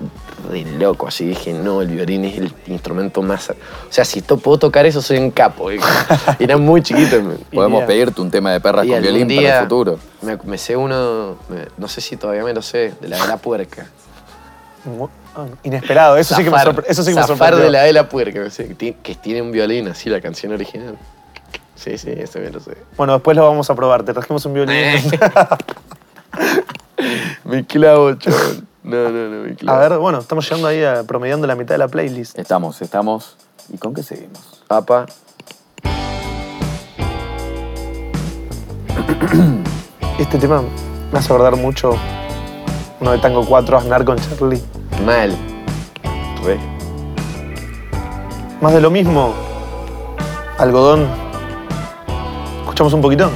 re 0.49 0.65
loco. 0.79 1.09
Así 1.09 1.25
dije, 1.27 1.53
no, 1.53 1.83
el 1.83 1.89
violín 1.89 2.25
es 2.27 2.39
el 2.39 2.53
instrumento 2.69 3.23
más. 3.23 3.51
O 3.51 3.55
sea, 3.91 4.05
si 4.05 4.23
to- 4.23 4.37
puedo 4.39 4.59
tocar 4.59 4.87
eso, 4.87 5.03
soy 5.03 5.19
un 5.19 5.33
capo. 5.33 5.69
Era 6.39 6.57
muy 6.59 6.81
chiquito. 6.83 7.17
Podemos 7.53 7.83
pedirte 7.89 8.21
un 8.21 8.31
tema 8.31 8.53
de 8.53 8.61
perras 8.61 8.87
con 8.87 9.03
violín 9.03 9.27
para 9.27 9.41
el 9.59 9.63
futuro. 9.65 9.99
Me, 10.23 10.39
me 10.45 10.59
sé 10.59 10.77
uno, 10.77 11.39
me- 11.49 11.67
no 11.77 11.89
sé 11.89 12.01
si 12.03 12.17
todavía 12.17 12.45
me 12.45 12.55
lo 12.55 12.63
sé, 12.63 12.93
de 13.01 13.09
la 13.09 13.21
de 13.21 13.27
la 13.27 13.37
puerca. 13.39 13.89
Ah, 15.37 15.47
Inesperado, 15.65 16.17
eso 16.17 16.35
sí 16.35 16.45
que 16.45 16.51
me, 16.51 16.57
sorpre- 16.59 16.85
eso 16.89 17.03
sí 17.03 17.11
que 17.11 17.17
me 17.17 17.23
Zafar 17.23 17.37
sorprendió. 17.39 17.65
de 17.65 17.71
la 17.71 17.83
de 17.83 17.93
la 17.93 18.09
puerca, 18.09 18.41
me 18.41 18.51
sé, 18.51 18.69
que 18.69 18.75
ti- 18.75 18.97
que 19.03 19.15
tiene 19.15 19.43
un 19.43 19.53
violín, 19.53 19.89
así 19.89 20.09
la 20.09 20.21
canción 20.21 20.53
original. 20.53 20.97
Sí, 21.75 21.99
sí, 21.99 22.11
ese 22.17 22.41
me 22.41 22.51
lo 22.51 22.61
sé. 22.61 22.77
Bueno, 22.97 23.13
después 23.15 23.37
lo 23.37 23.45
vamos 23.47 23.69
a 23.71 23.75
probar. 23.75 24.03
Te 24.03 24.13
trajimos 24.13 24.45
un 24.47 24.55
violín. 24.55 24.75
Me 27.45 27.65
clavo, 27.65 28.15
chaval. 28.15 28.65
No, 28.83 29.09
no, 29.11 29.29
no, 29.29 29.45
me 29.45 29.53
a 29.53 29.55
clavo. 29.55 29.79
ver, 29.81 29.99
bueno, 29.99 30.19
estamos 30.19 30.45
llegando 30.49 30.69
ahí 30.69 30.83
a, 30.83 31.05
promediando 31.05 31.47
la 31.47 31.55
mitad 31.55 31.75
de 31.75 31.79
la 31.79 31.89
playlist. 31.89 32.39
Estamos, 32.39 32.81
estamos. 32.83 33.37
¿Y 33.73 33.79
con 33.79 33.95
qué 33.95 34.03
seguimos? 34.03 34.63
Apa, 34.69 35.07
Este 40.19 40.39
tema 40.39 40.63
me 41.13 41.19
hace 41.19 41.33
acordar 41.33 41.57
mucho 41.57 41.93
uno 43.01 43.13
de 43.13 43.19
Tango 43.19 43.45
4, 43.45 43.79
Aznar 43.79 44.05
con 44.05 44.17
Charlie. 44.19 44.63
mal. 45.05 45.35
Re. 46.45 46.59
Más 48.61 48.73
de 48.73 48.81
lo 48.81 48.91
mismo, 48.91 49.33
algodón. 50.59 51.07
¿Escuchamos 52.65 52.93
un 52.93 53.01
poquito? 53.01 53.31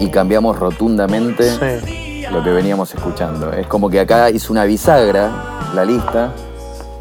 Y 0.00 0.08
cambiamos 0.08 0.58
rotundamente 0.58 1.80
Sí. 1.80 2.24
lo 2.30 2.42
que 2.42 2.50
veníamos 2.50 2.92
escuchando. 2.94 3.52
Es 3.52 3.66
como 3.66 3.88
que 3.88 4.00
acá 4.00 4.30
hizo 4.30 4.52
una 4.52 4.64
bisagra 4.64 5.30
la 5.74 5.84
lista 5.84 6.32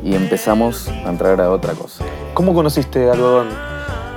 y 0.04 0.16
empezamos 0.16 0.88
a 0.88 1.10
entrar 1.10 1.40
a 1.42 1.52
otra 1.52 1.74
cosa. 1.74 2.04
¿Cómo 2.34 2.54
conociste 2.54 3.10
algodón? 3.10 3.48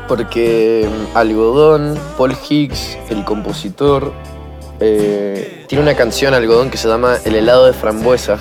Porque 0.08 0.88
mm, 0.88 1.16
Algodón, 1.16 1.98
Paul 2.16 2.36
Higgs, 2.48 2.96
el 3.08 3.24
compositor, 3.24 4.12
eh, 4.80 5.64
tiene 5.68 5.82
una 5.82 5.94
canción 5.94 6.34
Algodón 6.34 6.70
que 6.70 6.76
se 6.76 6.88
llama 6.88 7.16
El 7.24 7.34
helado 7.34 7.66
de 7.66 7.72
frambuesa. 7.72 8.38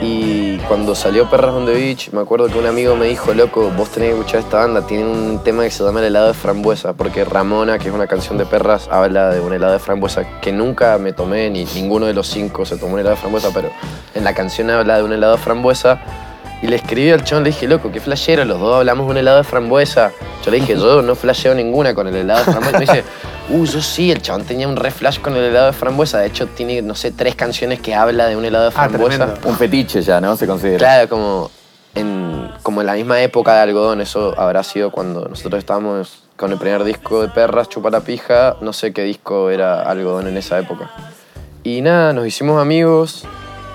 Y 0.00 0.58
cuando 0.68 0.94
salió 0.94 1.28
Perras 1.28 1.52
on 1.52 1.66
the 1.66 1.72
Beach, 1.72 2.10
me 2.12 2.20
acuerdo 2.20 2.46
que 2.46 2.56
un 2.56 2.66
amigo 2.66 2.94
me 2.94 3.06
dijo, 3.06 3.34
loco, 3.34 3.72
vos 3.76 3.90
tenés 3.90 4.10
que 4.10 4.18
escuchar 4.18 4.40
esta 4.40 4.58
banda, 4.58 4.86
tiene 4.86 5.04
un 5.04 5.42
tema 5.42 5.64
que 5.64 5.72
se 5.72 5.82
llama 5.82 5.98
El 5.98 6.06
helado 6.06 6.28
de 6.28 6.34
frambuesa, 6.34 6.92
porque 6.92 7.24
Ramona, 7.24 7.80
que 7.80 7.88
es 7.88 7.94
una 7.94 8.06
canción 8.06 8.38
de 8.38 8.46
perras, 8.46 8.88
habla 8.92 9.30
de 9.30 9.40
un 9.40 9.52
helado 9.52 9.72
de 9.72 9.80
frambuesa 9.80 10.40
que 10.40 10.52
nunca 10.52 10.96
me 10.98 11.12
tomé, 11.12 11.50
ni 11.50 11.64
ninguno 11.64 12.06
de 12.06 12.14
los 12.14 12.28
cinco 12.28 12.64
se 12.64 12.76
tomó 12.76 12.94
un 12.94 13.00
helado 13.00 13.16
de 13.16 13.20
frambuesa, 13.20 13.50
pero 13.52 13.70
en 14.14 14.22
la 14.22 14.34
canción 14.34 14.70
habla 14.70 14.98
de 14.98 15.02
un 15.02 15.12
helado 15.12 15.36
de 15.36 15.42
frambuesa. 15.42 16.00
Y 16.62 16.66
le 16.66 16.76
escribí 16.76 17.10
al 17.10 17.22
chabón, 17.22 17.44
le 17.44 17.50
dije, 17.50 17.68
loco, 17.68 17.90
qué 17.92 18.00
flashero, 18.00 18.44
los 18.44 18.58
dos 18.60 18.76
hablamos 18.76 19.06
de 19.06 19.10
un 19.12 19.16
helado 19.16 19.38
de 19.38 19.44
frambuesa. 19.44 20.12
Yo 20.44 20.50
le 20.50 20.58
dije, 20.58 20.74
yo 20.74 21.02
no 21.02 21.14
flasheo 21.14 21.54
ninguna 21.54 21.94
con 21.94 22.06
el 22.06 22.14
helado 22.14 22.44
de 22.44 22.52
frambuesa. 22.52 22.96
uh, 23.50 23.64
yo 23.64 23.80
sí, 23.82 24.10
el 24.10 24.22
chabón 24.22 24.44
tenía 24.44 24.68
un 24.68 24.76
re 24.76 24.90
flash 24.90 25.20
con 25.20 25.34
el 25.36 25.44
helado 25.44 25.66
de 25.66 25.72
frambuesa. 25.72 26.18
De 26.18 26.26
hecho, 26.26 26.46
tiene, 26.46 26.82
no 26.82 26.94
sé, 26.94 27.10
tres 27.10 27.34
canciones 27.34 27.80
que 27.80 27.94
habla 27.94 28.26
de 28.26 28.36
un 28.36 28.44
helado 28.44 28.64
de 28.64 28.70
Ah, 28.76 28.88
frambuesa. 28.88 29.34
Un 29.44 29.56
fetiche 29.56 30.02
ya, 30.02 30.20
¿no? 30.20 30.36
Se 30.36 30.46
considera. 30.46 30.78
Claro, 30.78 31.08
como 31.08 31.50
en, 31.94 32.50
como 32.62 32.80
en 32.80 32.86
la 32.86 32.94
misma 32.94 33.20
época 33.22 33.54
de 33.54 33.60
algodón, 33.60 34.00
eso 34.00 34.34
habrá 34.38 34.62
sido 34.62 34.90
cuando 34.90 35.28
nosotros 35.28 35.58
estábamos 35.58 36.24
con 36.36 36.52
el 36.52 36.58
primer 36.58 36.84
disco 36.84 37.22
de 37.22 37.28
Perras, 37.28 37.68
Chupa 37.68 37.90
la 37.90 38.00
Pija, 38.00 38.56
no 38.60 38.72
sé 38.72 38.92
qué 38.92 39.02
disco 39.02 39.50
era 39.50 39.82
algodón 39.82 40.28
en 40.28 40.36
esa 40.36 40.58
época. 40.58 40.90
Y 41.64 41.80
nada, 41.80 42.12
nos 42.12 42.26
hicimos 42.26 42.60
amigos. 42.62 43.24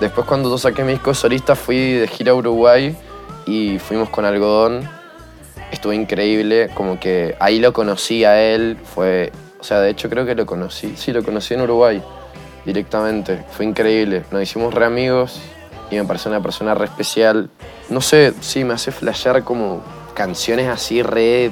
Después 0.00 0.26
cuando 0.26 0.48
yo 0.48 0.58
saqué 0.58 0.82
mi 0.82 0.92
disco 0.92 1.12
solista 1.14 1.54
fui 1.54 1.92
de 1.92 2.08
gira 2.08 2.32
a 2.32 2.34
Uruguay 2.34 2.96
y 3.46 3.78
fuimos 3.78 4.08
con 4.08 4.24
algodón. 4.24 4.88
Estuvo 5.70 5.92
increíble, 5.92 6.70
como 6.74 6.98
que 6.98 7.36
ahí 7.40 7.58
lo 7.58 7.72
conocí 7.72 8.24
a 8.24 8.40
él, 8.40 8.78
fue, 8.94 9.30
o 9.64 9.66
sea, 9.66 9.80
de 9.80 9.88
hecho 9.88 10.10
creo 10.10 10.26
que 10.26 10.34
lo 10.34 10.44
conocí, 10.44 10.92
sí, 10.94 11.10
lo 11.10 11.22
conocí 11.22 11.54
en 11.54 11.62
Uruguay 11.62 12.02
directamente, 12.66 13.42
fue 13.50 13.64
increíble, 13.64 14.22
nos 14.30 14.42
hicimos 14.42 14.74
re 14.74 14.84
amigos 14.84 15.40
y 15.90 15.96
me 15.96 16.04
parece 16.04 16.28
una 16.28 16.42
persona 16.42 16.74
re 16.74 16.84
especial. 16.84 17.48
No 17.88 18.02
sé, 18.02 18.34
sí, 18.42 18.62
me 18.62 18.74
hace 18.74 18.92
flashear 18.92 19.42
como 19.42 19.80
canciones 20.12 20.68
así 20.68 21.02
re, 21.02 21.50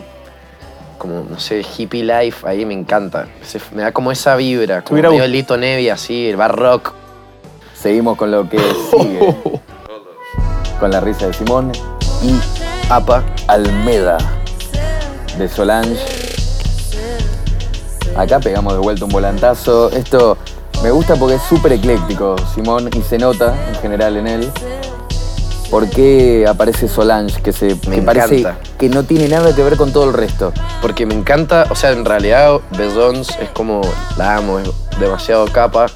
como, 0.98 1.24
no 1.26 1.40
sé, 1.40 1.62
hippie 1.78 2.02
life, 2.04 2.46
ahí 2.46 2.66
me 2.66 2.74
encanta, 2.74 3.28
Se- 3.40 3.58
me 3.74 3.80
da 3.80 3.92
como 3.92 4.12
esa 4.12 4.36
vibra, 4.36 4.82
como 4.84 5.00
medio 5.00 5.26
Lito 5.26 5.56
Nevi 5.56 5.88
así, 5.88 6.28
el 6.28 6.36
bar 6.36 6.54
rock. 6.54 6.92
Seguimos 7.74 8.18
con 8.18 8.30
lo 8.30 8.46
que 8.46 8.58
sigue. 8.90 9.20
con 10.80 10.90
la 10.90 11.00
risa 11.00 11.28
de 11.28 11.32
Simón 11.32 11.72
y 12.22 12.34
Apa, 12.90 13.24
Almeda 13.48 14.18
de 15.38 15.48
Solange. 15.48 16.21
Acá 18.16 18.40
pegamos 18.40 18.74
de 18.74 18.78
vuelta 18.78 19.04
un 19.06 19.10
volantazo. 19.10 19.90
Esto 19.90 20.36
me 20.82 20.90
gusta 20.90 21.16
porque 21.16 21.36
es 21.36 21.42
súper 21.42 21.72
ecléctico, 21.72 22.36
Simón, 22.54 22.90
y 22.94 23.02
se 23.02 23.18
nota 23.18 23.54
en 23.68 23.74
general 23.76 24.16
en 24.16 24.26
él. 24.26 24.52
¿Por 25.70 25.88
qué 25.88 26.44
aparece 26.46 26.86
Solange? 26.86 27.40
Que, 27.40 27.52
se, 27.52 27.76
Me 27.88 27.96
que 27.96 28.02
parece 28.02 28.46
que 28.78 28.90
no 28.90 29.04
tiene 29.04 29.28
nada 29.28 29.54
que 29.54 29.62
ver 29.62 29.76
con 29.76 29.90
todo 29.90 30.04
el 30.04 30.12
resto. 30.12 30.52
porque 30.82 31.06
me 31.06 31.14
encanta, 31.14 31.66
o 31.70 31.74
sea, 31.74 31.92
en 31.92 32.04
realidad 32.04 32.60
Bezoms 32.76 33.38
es 33.40 33.48
como, 33.50 33.80
la 34.18 34.36
amo, 34.36 34.58
es 34.58 34.68
demasiado 35.00 35.46
capa. 35.46 35.86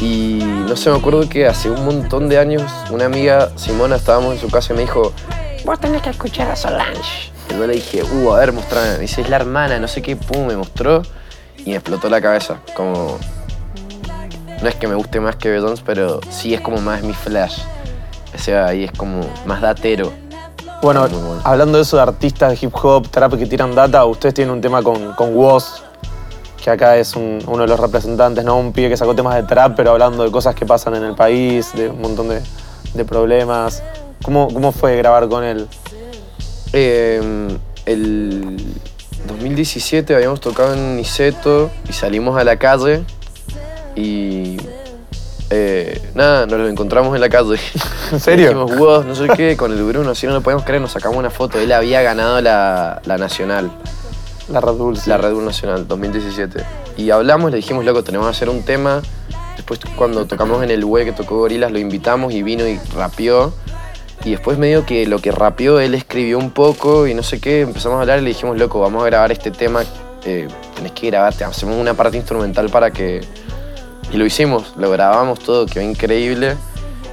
Y 0.00 0.38
no 0.68 0.76
sé, 0.76 0.90
me 0.90 0.98
acuerdo 0.98 1.28
que 1.28 1.46
hace 1.46 1.70
un 1.70 1.84
montón 1.84 2.28
de 2.28 2.38
años 2.38 2.62
una 2.90 3.06
amiga, 3.06 3.50
Simona, 3.56 3.96
estábamos 3.96 4.34
en 4.34 4.40
su 4.40 4.48
casa 4.48 4.72
y 4.72 4.76
me 4.76 4.82
dijo, 4.82 5.12
vos 5.64 5.80
tenés 5.80 6.02
que 6.02 6.10
escuchar 6.10 6.48
a 6.50 6.54
Solange. 6.54 7.32
Y 7.50 7.58
yo 7.58 7.66
le 7.66 7.74
dije, 7.74 8.04
uh, 8.04 8.32
a 8.32 8.38
ver, 8.38 8.52
mostrame. 8.52 8.92
Me 8.92 8.98
dice, 9.00 9.22
es 9.22 9.28
la 9.28 9.36
hermana, 9.36 9.80
no 9.80 9.88
sé 9.88 10.00
qué, 10.00 10.14
pum, 10.14 10.46
me 10.46 10.56
mostró 10.56 11.02
y 11.58 11.70
me 11.70 11.76
explotó 11.76 12.08
la 12.08 12.20
cabeza. 12.20 12.60
Como, 12.74 13.18
no 14.62 14.68
es 14.68 14.74
que 14.76 14.86
me 14.88 14.94
guste 14.94 15.20
más 15.20 15.36
que 15.36 15.50
Bezoms, 15.50 15.80
pero 15.84 16.20
sí 16.30 16.54
es 16.54 16.60
como 16.60 16.78
más 16.78 17.02
mi 17.02 17.12
flash. 17.14 17.58
O 18.34 18.38
sea, 18.38 18.66
ahí 18.66 18.84
es 18.84 18.92
como 18.92 19.20
más 19.46 19.60
datero. 19.60 20.12
Bueno, 20.82 21.06
hablando 21.44 21.78
de 21.78 21.82
eso 21.82 21.96
de 21.96 22.02
artistas 22.02 22.50
de 22.60 22.66
hip 22.66 22.74
hop, 22.82 23.08
trap 23.08 23.34
que 23.38 23.46
tiran 23.46 23.74
data, 23.74 24.04
ustedes 24.04 24.34
tienen 24.34 24.52
un 24.54 24.60
tema 24.60 24.82
con, 24.82 25.12
con 25.12 25.34
Woz, 25.36 25.82
que 26.62 26.70
acá 26.70 26.96
es 26.96 27.14
un- 27.14 27.40
uno 27.46 27.62
de 27.62 27.68
los 27.68 27.78
representantes, 27.78 28.44
¿no? 28.44 28.56
Un 28.58 28.72
pibe 28.72 28.88
que 28.88 28.96
sacó 28.96 29.14
temas 29.14 29.36
de 29.36 29.44
trap, 29.44 29.74
pero 29.76 29.92
hablando 29.92 30.24
de 30.24 30.30
cosas 30.32 30.54
que 30.56 30.66
pasan 30.66 30.96
en 30.96 31.04
el 31.04 31.14
país, 31.14 31.70
de 31.74 31.88
un 31.88 32.00
montón 32.00 32.28
de, 32.28 32.40
de 32.94 33.04
problemas. 33.04 33.80
¿Cómo, 34.24 34.48
¿Cómo 34.52 34.72
fue 34.72 34.96
grabar 34.96 35.28
con 35.28 35.44
él? 35.44 35.68
Eh, 36.72 37.48
el 37.86 38.56
2017 39.26 40.14
habíamos 40.14 40.40
tocado 40.40 40.74
en 40.74 40.96
Niceto 40.96 41.70
y 41.88 41.92
salimos 41.92 42.38
a 42.38 42.44
la 42.44 42.56
calle 42.56 43.04
y 43.94 44.56
eh, 45.50 46.00
nada, 46.14 46.46
nos 46.46 46.58
lo 46.58 46.68
encontramos 46.68 47.14
en 47.14 47.20
la 47.20 47.28
calle. 47.28 47.58
¿En 48.10 48.20
serio? 48.20 48.48
Dijimos, 48.48 48.76
wow, 48.76 49.04
no 49.04 49.14
sé 49.14 49.28
qué, 49.36 49.56
con 49.56 49.70
el 49.72 49.82
Bruno, 49.82 50.10
así 50.10 50.26
no 50.26 50.32
lo 50.32 50.40
podemos 50.40 50.64
creer, 50.64 50.80
nos 50.80 50.92
sacamos 50.92 51.18
una 51.18 51.30
foto. 51.30 51.58
Él 51.58 51.72
había 51.72 52.00
ganado 52.00 52.40
la, 52.40 53.02
la 53.04 53.18
Nacional, 53.18 53.70
La 54.48 54.60
Red 54.60 54.74
Bull. 54.74 54.96
sí. 54.96 55.10
la 55.10 55.18
Red 55.18 55.34
Bull 55.34 55.44
Nacional 55.44 55.86
2017. 55.86 56.64
Y 56.96 57.10
hablamos, 57.10 57.50
le 57.50 57.58
dijimos, 57.58 57.84
loco, 57.84 58.02
tenemos 58.02 58.26
que 58.28 58.30
hacer 58.30 58.48
un 58.48 58.62
tema. 58.62 59.02
Después 59.56 59.80
cuando 59.96 60.24
tocamos 60.24 60.62
en 60.62 60.70
el 60.70 60.84
web 60.84 61.04
que 61.04 61.12
tocó 61.12 61.36
Gorilas, 61.36 61.70
lo 61.70 61.78
invitamos 61.78 62.32
y 62.32 62.42
vino 62.42 62.66
y 62.66 62.80
rapeó. 62.94 63.52
Y 64.24 64.30
después 64.30 64.56
medio 64.56 64.86
que 64.86 65.06
lo 65.06 65.18
que 65.18 65.32
rapeó, 65.32 65.80
él 65.80 65.94
escribió 65.94 66.38
un 66.38 66.50
poco 66.50 67.06
y 67.06 67.14
no 67.14 67.22
sé 67.22 67.40
qué, 67.40 67.62
empezamos 67.62 67.98
a 67.98 68.02
hablar 68.02 68.20
y 68.20 68.22
le 68.22 68.28
dijimos, 68.28 68.56
loco, 68.56 68.78
vamos 68.78 69.02
a 69.02 69.06
grabar 69.06 69.32
este 69.32 69.50
tema, 69.50 69.82
eh, 70.24 70.46
tenés 70.76 70.92
que 70.92 71.08
grabarte, 71.08 71.44
hacemos 71.44 71.76
una 71.76 71.94
parte 71.94 72.16
instrumental 72.16 72.68
para 72.68 72.90
que... 72.90 73.20
Y 74.12 74.16
lo 74.16 74.26
hicimos, 74.26 74.74
lo 74.76 74.90
grabamos 74.90 75.40
todo, 75.40 75.66
quedó 75.66 75.82
increíble. 75.82 76.54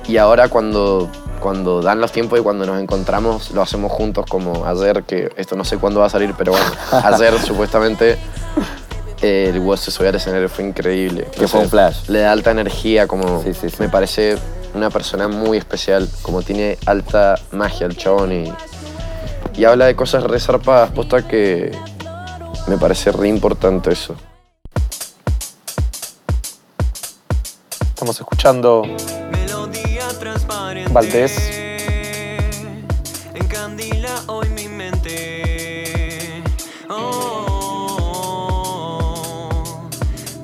Y 0.08 0.18
ahora 0.18 0.50
cuando, 0.50 1.10
cuando 1.40 1.82
dan 1.82 2.02
los 2.02 2.12
tiempos 2.12 2.40
y 2.40 2.44
cuando 2.44 2.66
nos 2.66 2.80
encontramos, 2.80 3.52
lo 3.52 3.62
hacemos 3.62 3.92
juntos 3.92 4.26
como 4.28 4.66
ayer, 4.66 5.04
que 5.04 5.32
esto 5.38 5.56
no 5.56 5.64
sé 5.64 5.78
cuándo 5.78 6.02
va 6.02 6.08
a 6.08 6.10
salir, 6.10 6.36
pero 6.38 6.52
bueno, 6.52 6.66
ayer 7.06 7.40
supuestamente 7.40 8.18
eh, 9.22 9.52
el 9.54 9.60
Woz 9.60 9.80
se 9.80 9.92
subió 9.92 10.10
al 10.10 10.16
escenario, 10.16 10.50
fue 10.50 10.66
increíble. 10.66 11.28
Que 11.38 11.48
fue 11.48 11.62
un 11.62 11.70
flash. 11.70 12.08
Le 12.08 12.20
da 12.20 12.32
alta 12.32 12.52
energía, 12.52 13.08
como 13.08 13.42
Sí, 13.44 13.54
sí, 13.54 13.70
sí. 13.70 13.78
me 13.80 13.90
parece 13.90 14.38
una 14.80 14.90
persona 14.90 15.28
muy 15.28 15.58
especial, 15.58 16.10
como 16.22 16.42
tiene 16.42 16.78
alta 16.86 17.36
magia 17.52 17.86
el 17.86 17.98
chabón 17.98 18.32
y, 18.32 18.54
y 19.58 19.66
habla 19.66 19.88
de 19.88 19.96
cosas 19.96 20.24
re 20.24 20.40
zarpadas, 20.40 20.92
posta 20.92 21.28
que 21.28 21.70
me 22.66 22.78
parece 22.78 23.12
re 23.12 23.28
importante 23.28 23.92
eso. 23.92 24.16
Estamos 27.90 28.18
escuchando 28.22 28.84
Melodía 29.30 30.08
transparente. 30.18 30.94
Valdés. 30.94 31.52
Encandila 33.34 34.24
hoy 34.28 34.48
mi 34.48 34.70
mente. 34.70 36.42
Oh, 36.90 37.50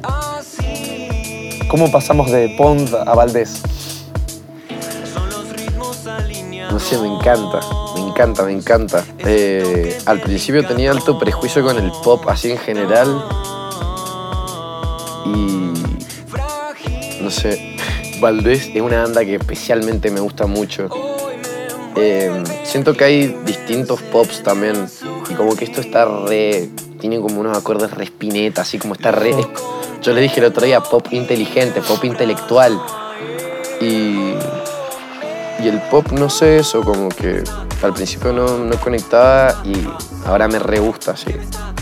así 0.04 1.60
¿Cómo 1.70 1.89
pasamos 1.89 2.30
de 2.32 2.54
Pond 2.58 2.94
a 2.94 3.15
Valdés? 3.15 3.63
Me 6.94 7.08
encanta, 7.08 7.60
me 7.96 8.01
encanta, 8.01 8.44
me 8.44 8.51
encanta. 8.51 9.04
Eh, 9.20 9.98
al 10.06 10.22
principio 10.22 10.65
tenía 10.68 10.92
alto 10.92 11.18
prejuicio 11.18 11.63
con 11.63 11.77
el 11.77 11.92
pop 12.04 12.24
así 12.27 12.51
en 12.51 12.60
general. 12.60 13.25
Y. 15.25 15.74
No 17.22 17.32
sé, 17.32 17.75
Valdés 18.20 18.70
es 18.74 18.82
una 18.82 19.01
banda 19.01 19.25
que 19.25 19.36
especialmente 19.36 20.12
me 20.12 20.20
gusta 20.20 20.46
mucho. 20.46 20.89
Eh, 21.96 22.44
siento 22.63 22.94
que 22.94 23.04
hay 23.04 23.27
distintos 23.46 24.01
pops 24.04 24.44
también. 24.44 24.88
Y 25.30 25.34
como 25.34 25.56
que 25.56 25.65
esto 25.65 25.82
está 25.82 26.06
re. 26.06 26.70
Tiene 27.00 27.20
como 27.20 27.42
unos 27.42 27.58
acordes 27.58 27.92
re 27.92 28.04
espineta, 28.04 28.62
así 28.62 28.77
como 28.77 28.94
está 28.94 29.12
re. 29.12 29.34
Yo 30.04 30.13
le 30.13 30.22
dije 30.22 30.39
el 30.39 30.46
otro 30.46 30.65
día 30.65 30.82
pop 30.82 31.08
inteligente, 31.12 31.82
pop 31.82 32.04
intelectual. 32.06 32.80
Pop, 35.96 36.12
no 36.12 36.30
sé 36.30 36.58
eso, 36.58 36.82
como 36.82 37.08
que 37.08 37.42
al 37.82 37.94
principio 37.94 38.34
no, 38.34 38.58
no 38.58 38.75
conectaba 38.82 39.64
y 39.64 39.88
ahora 40.25 40.50
me 40.50 40.60
re 40.60 40.80
gusta, 40.80 41.16
sí. 41.16 41.32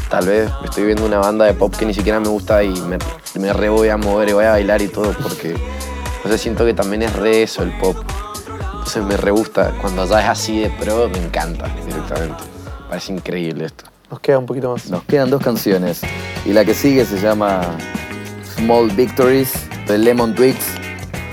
Tal 0.07 0.27
vez 0.27 0.51
estoy 0.63 0.85
viendo 0.85 1.03
una 1.03 1.17
banda 1.17 1.45
de 1.45 1.55
pop 1.55 1.75
que 1.75 1.83
ni 1.83 1.95
siquiera 1.95 2.19
me 2.19 2.27
gusta 2.27 2.63
y 2.63 2.79
me, 2.81 2.99
me 3.39 3.51
re 3.53 3.69
voy 3.69 3.89
a 3.89 3.97
mover 3.97 4.29
y 4.29 4.33
voy 4.33 4.45
a 4.45 4.51
bailar 4.51 4.83
y 4.83 4.87
todo 4.87 5.15
porque, 5.19 5.55
no 6.23 6.29
sé, 6.29 6.37
siento 6.37 6.63
que 6.63 6.75
también 6.75 7.01
es 7.01 7.15
re 7.15 7.41
eso 7.41 7.63
el 7.63 7.75
pop. 7.79 7.97
Entonces 8.73 9.03
me 9.03 9.17
re 9.17 9.31
gusta. 9.31 9.73
Cuando 9.81 10.05
ya 10.05 10.21
es 10.21 10.29
así 10.29 10.59
de 10.59 10.69
pro, 10.69 11.09
me 11.09 11.17
encanta 11.17 11.67
directamente. 11.83 12.43
Parece 12.87 13.13
increíble 13.13 13.65
esto. 13.65 13.85
Nos 14.11 14.19
queda 14.19 14.37
un 14.37 14.45
poquito 14.45 14.73
más. 14.73 14.91
Nos 14.91 15.03
quedan 15.05 15.31
dos 15.31 15.41
canciones. 15.41 16.01
Y 16.45 16.53
la 16.53 16.63
que 16.63 16.75
sigue 16.75 17.03
se 17.07 17.19
llama 17.19 17.63
Small 18.57 18.91
Victories 18.91 19.53
de 19.87 19.97
Lemon 19.97 20.35
Twigs. 20.35 20.67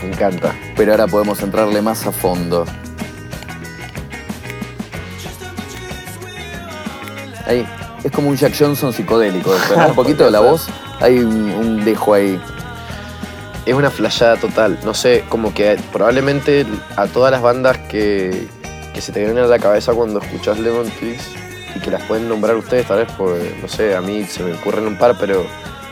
Me 0.02 0.08
encanta. 0.08 0.54
Pero 0.76 0.92
ahora 0.92 1.06
podemos 1.06 1.42
entrarle 1.42 1.82
más 1.82 2.06
a 2.06 2.12
fondo. 2.12 2.64
Ahí, 7.46 7.66
es 8.04 8.12
como 8.12 8.28
un 8.28 8.36
Jack 8.36 8.54
Johnson 8.58 8.92
psicodélico. 8.92 9.54
Un 9.88 9.94
poquito 9.94 10.24
de 10.24 10.30
la 10.30 10.40
voz. 10.40 10.68
Hay 11.00 11.18
un, 11.18 11.50
un 11.50 11.84
dejo 11.84 12.14
ahí. 12.14 12.40
Es 13.66 13.74
una 13.74 13.90
flashada 13.90 14.36
total. 14.36 14.78
No 14.84 14.94
sé, 14.94 15.24
como 15.28 15.52
que 15.52 15.78
probablemente 15.92 16.66
a 16.96 17.06
todas 17.06 17.30
las 17.30 17.42
bandas 17.42 17.78
que, 17.78 18.48
que 18.94 19.00
se 19.00 19.12
te 19.12 19.20
vienen 19.20 19.38
a 19.38 19.46
la 19.46 19.58
cabeza 19.58 19.92
cuando 19.92 20.20
escuchas 20.20 20.58
Lemon 20.58 20.88
Twigs 20.98 21.28
y 21.74 21.80
que 21.80 21.90
las 21.90 22.02
pueden 22.04 22.28
nombrar 22.28 22.56
ustedes, 22.56 22.86
tal 22.86 22.98
vez, 22.98 23.08
porque, 23.16 23.54
no 23.60 23.68
sé, 23.68 23.94
a 23.94 24.00
mí 24.00 24.24
se 24.24 24.42
me 24.42 24.54
ocurren 24.54 24.86
un 24.86 24.96
par, 24.98 25.16
pero 25.18 25.46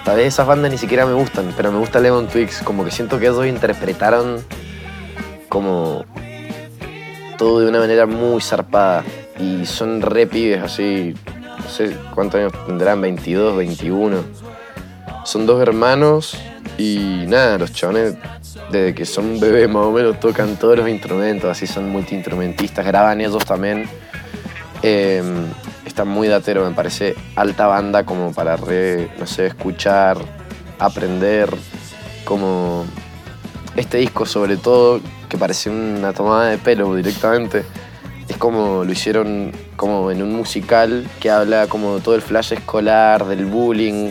tal 0.09 0.21
esas 0.21 0.47
bandas 0.47 0.71
ni 0.71 0.79
siquiera 0.79 1.05
me 1.05 1.13
gustan, 1.13 1.53
pero 1.55 1.71
me 1.71 1.79
gusta 1.79 2.01
Lemon 2.01 2.29
Twigs. 2.29 2.63
Como 2.63 2.83
que 2.83 2.91
siento 2.91 3.19
que 3.19 3.27
ellos 3.27 3.47
interpretaron 3.47 4.43
como 5.51 6.07
todo 7.37 7.61
de 7.61 7.69
una 7.69 7.79
manera 7.79 8.07
muy 8.07 8.41
zarpada 8.41 9.05
y 9.39 9.67
son 9.67 10.01
re 10.01 10.27
pibes, 10.27 10.63
así, 10.63 11.15
no 11.59 11.69
sé 11.69 11.95
cuántos 12.15 12.41
años 12.41 12.55
tendrán, 12.67 13.03
22, 13.03 13.55
21. 13.59 14.17
Son 15.25 15.45
dos 15.45 15.61
hermanos 15.61 16.39
y 16.79 17.25
nada, 17.27 17.59
los 17.59 17.75
chavales 17.75 18.17
desde 18.71 18.95
que 18.95 19.05
son 19.05 19.39
bebés 19.39 19.69
más 19.69 19.85
o 19.85 19.93
menos 19.93 20.19
tocan 20.21 20.57
todos 20.57 20.79
los 20.79 20.89
instrumentos, 20.89 21.51
así 21.51 21.67
son 21.67 21.91
multiinstrumentistas, 21.91 22.87
graban 22.87 23.21
ellos 23.21 23.45
también. 23.45 23.87
Eh, 24.83 25.23
está 25.89 26.05
muy 26.05 26.29
datero, 26.29 26.69
me 26.69 26.75
parece 26.75 27.17
alta 27.35 27.67
banda 27.67 28.05
como 28.05 28.33
para 28.33 28.57
re, 28.57 29.11
no 29.19 29.27
sé, 29.27 29.47
escuchar, 29.47 30.19
aprender, 30.79 31.51
como 32.25 32.85
este 33.77 33.99
disco 33.99 34.27
sobre 34.27 34.57
todo, 34.57 35.01
que 35.29 35.37
parece 35.37 35.71
una 35.71 36.13
tomada 36.13 36.47
de 36.47 36.59
pelo 36.59 36.95
directamente, 36.95 37.65
es 38.29 38.37
como 38.37 38.85
lo 38.85 38.93
hicieron 38.93 39.53
como 39.77 40.11
en 40.11 40.23
un 40.23 40.35
musical 40.35 41.07
que 41.21 41.31
habla 41.31 41.67
como 41.67 41.99
todo 42.01 42.15
el 42.15 42.23
flash 42.23 42.53
escolar, 42.53 43.27
del 43.27 43.47
bullying, 43.47 44.11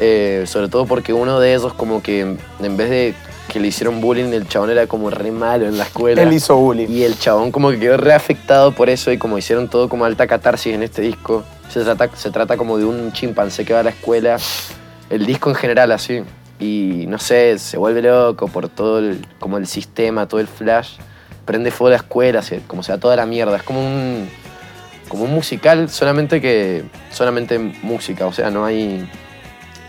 eh, 0.00 0.44
sobre 0.46 0.68
todo 0.68 0.86
porque 0.86 1.12
uno 1.12 1.40
de 1.40 1.54
esos 1.54 1.72
como 1.74 2.02
que 2.02 2.20
en 2.20 2.76
vez 2.76 2.90
de 2.90 3.14
que 3.54 3.60
le 3.60 3.68
hicieron 3.68 4.00
bullying, 4.00 4.32
el 4.32 4.46
chabón 4.48 4.68
era 4.70 4.86
como 4.86 5.08
re 5.10 5.30
malo 5.30 5.66
en 5.66 5.78
la 5.78 5.84
escuela. 5.84 6.20
Él 6.22 6.32
hizo 6.32 6.56
bullying. 6.56 6.88
Y 6.88 7.04
el 7.04 7.16
chabón 7.18 7.50
como 7.52 7.70
que 7.70 7.78
quedó 7.78 7.96
reafectado 7.96 8.72
por 8.72 8.90
eso 8.90 9.10
y 9.12 9.16
como 9.16 9.38
hicieron 9.38 9.68
todo 9.68 9.88
como 9.88 10.04
alta 10.04 10.26
catarsis 10.26 10.74
en 10.74 10.82
este 10.82 11.00
disco. 11.02 11.44
Se 11.70 11.82
trata, 11.84 12.10
se 12.14 12.30
trata 12.30 12.56
como 12.56 12.76
de 12.78 12.84
un 12.84 13.12
chimpancé 13.12 13.64
que 13.64 13.72
va 13.72 13.80
a 13.80 13.82
la 13.84 13.90
escuela. 13.90 14.36
El 15.08 15.24
disco 15.24 15.48
en 15.50 15.54
general 15.56 15.92
así. 15.92 16.22
Y 16.58 17.04
no 17.08 17.18
sé, 17.18 17.58
se 17.58 17.78
vuelve 17.78 18.02
loco 18.02 18.48
por 18.48 18.68
todo 18.68 18.98
el, 18.98 19.24
como 19.38 19.56
el 19.56 19.66
sistema, 19.66 20.26
todo 20.26 20.40
el 20.40 20.48
flash. 20.48 20.96
Prende 21.44 21.70
fuego 21.70 21.90
la 21.90 21.96
escuela, 21.96 22.42
se- 22.42 22.60
como 22.66 22.82
sea 22.82 22.98
toda 22.98 23.16
la 23.16 23.24
mierda. 23.24 23.56
Es 23.56 23.62
como 23.62 23.80
un, 23.80 24.28
como 25.08 25.24
un 25.24 25.30
musical, 25.32 25.88
solamente 25.90 26.40
que 26.40 26.84
solamente 27.12 27.58
música, 27.58 28.26
o 28.26 28.32
sea, 28.32 28.50
no 28.50 28.64
hay, 28.64 29.08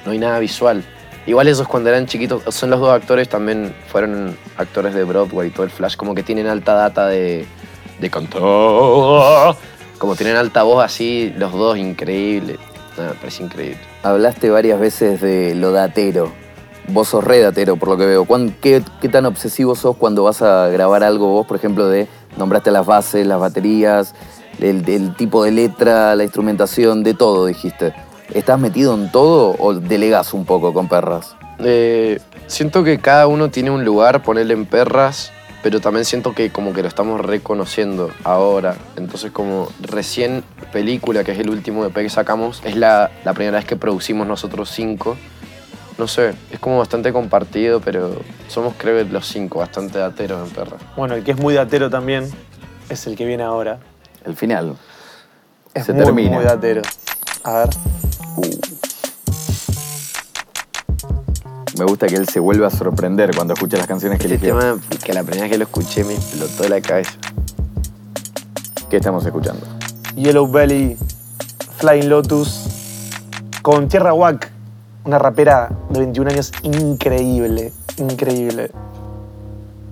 no 0.05 0.11
hay 0.11 0.17
nada 0.19 0.37
visual. 0.39 0.83
Igual 1.27 1.47
esos 1.47 1.67
cuando 1.67 1.89
eran 1.89 2.05
chiquitos, 2.05 2.43
son 2.53 2.69
los 2.69 2.79
dos 2.79 2.91
actores, 2.91 3.27
también 3.27 3.73
fueron 3.87 4.37
actores 4.57 4.93
de 4.93 5.03
Broadway, 5.03 5.49
todo 5.49 5.63
el 5.63 5.71
flash, 5.71 5.95
como 5.95 6.13
que 6.13 6.21
tienen 6.23 6.45
alta 6.47 6.73
data 6.73 7.07
de, 7.07 7.45
de 7.99 8.09
cantar. 8.09 8.41
Como 9.97 10.15
tienen 10.15 10.35
alta 10.35 10.63
voz 10.63 10.83
así, 10.83 11.33
los 11.37 11.51
dos, 11.53 11.77
increíble. 11.77 12.59
Nada, 12.97 13.13
parece 13.19 13.43
increíble. 13.43 13.79
Hablaste 14.03 14.49
varias 14.49 14.79
veces 14.79 15.19
de 15.21 15.55
lo 15.55 15.71
datero. 15.71 16.31
Vos 16.89 17.07
sos 17.07 17.23
re 17.23 17.39
datero, 17.39 17.75
por 17.77 17.89
lo 17.89 17.97
que 17.97 18.05
veo. 18.05 18.25
¿Cuán- 18.25 18.55
qué, 18.61 18.83
tan 19.11 19.25
obsesivo 19.25 19.75
sos 19.75 19.95
cuando 19.97 20.23
vas 20.23 20.41
a 20.43 20.67
grabar 20.67 21.03
algo 21.03 21.29
vos, 21.29 21.47
por 21.47 21.57
ejemplo, 21.57 21.87
de 21.87 22.07
nombraste 22.37 22.69
las 22.69 22.85
bases, 22.85 23.25
las 23.25 23.39
baterías, 23.39 24.13
el 24.59 25.15
tipo 25.15 25.43
de 25.43 25.51
letra, 25.51 26.15
la 26.15 26.23
instrumentación, 26.23 27.03
de 27.03 27.15
todo, 27.15 27.47
dijiste? 27.47 27.93
¿Estás 28.33 28.59
metido 28.59 28.95
en 28.95 29.11
todo 29.11 29.55
o 29.59 29.73
delegas 29.73 30.33
un 30.33 30.45
poco 30.45 30.73
con 30.73 30.87
perras? 30.87 31.35
Eh, 31.59 32.19
siento 32.47 32.83
que 32.83 32.99
cada 32.99 33.27
uno 33.27 33.49
tiene 33.49 33.71
un 33.71 33.85
lugar, 33.85 34.23
ponerle 34.23 34.53
en 34.55 34.65
perras, 34.65 35.31
pero 35.63 35.79
también 35.79 36.05
siento 36.05 36.33
que 36.33 36.49
como 36.51 36.73
que 36.73 36.81
lo 36.81 36.87
estamos 36.87 37.21
reconociendo 37.21 38.11
ahora. 38.23 38.75
Entonces 38.97 39.31
como 39.31 39.69
recién 39.81 40.43
película, 40.73 41.23
que 41.23 41.31
es 41.31 41.39
el 41.39 41.49
último 41.49 41.85
EP 41.85 41.93
que 41.93 42.09
sacamos, 42.09 42.61
es 42.65 42.75
la, 42.75 43.11
la 43.23 43.33
primera 43.33 43.57
vez 43.57 43.65
que 43.65 43.75
producimos 43.75 44.27
nosotros 44.27 44.69
cinco. 44.69 45.15
No 45.97 46.07
sé, 46.09 46.33
es 46.51 46.59
como 46.59 46.79
bastante 46.79 47.13
compartido, 47.13 47.79
pero 47.79 48.19
somos 48.49 48.73
creo 48.77 48.97
que 49.05 49.11
los 49.13 49.27
cinco 49.27 49.59
bastante 49.59 49.97
dateros 49.97 50.45
en 50.49 50.53
perras. 50.53 50.81
Bueno, 50.97 51.13
el 51.15 51.23
que 51.23 51.31
es 51.31 51.39
muy 51.39 51.53
datero 51.53 51.89
también 51.89 52.29
es 52.89 53.07
el 53.07 53.15
que 53.15 53.25
viene 53.25 53.43
ahora. 53.43 53.79
El 54.25 54.35
final. 54.35 54.75
Es 55.73 55.85
Se 55.85 55.93
muy, 55.93 56.03
termina. 56.03 56.35
muy 56.35 56.43
datero. 56.43 56.81
A 57.43 57.59
ver. 57.59 57.69
Me 61.77 61.83
gusta 61.85 62.07
que 62.07 62.15
él 62.15 62.27
se 62.29 62.39
vuelva 62.39 62.67
a 62.67 62.69
sorprender 62.69 63.35
cuando 63.35 63.53
escucha 63.53 63.77
las 63.77 63.87
canciones 63.87 64.17
que 64.19 64.25
Este 64.33 64.47
eligió. 64.47 64.57
tema, 64.59 64.79
que 65.03 65.13
la 65.13 65.23
primera 65.23 65.43
vez 65.43 65.51
que 65.51 65.57
lo 65.57 65.63
escuché 65.65 66.03
me 66.05 66.13
explotó 66.13 66.69
la 66.69 66.79
cabeza. 66.81 67.11
¿Qué 68.89 68.97
estamos 68.97 69.25
escuchando? 69.25 69.65
Yellow 70.15 70.49
Belly, 70.49 70.97
Flying 71.77 72.07
Lotus, 72.07 72.67
con 73.61 73.89
Tierra 73.89 74.13
Wack, 74.13 74.49
una 75.03 75.19
rapera 75.19 75.69
de 75.89 75.99
21 75.99 76.31
años 76.31 76.51
increíble, 76.63 77.73
increíble. 77.97 78.71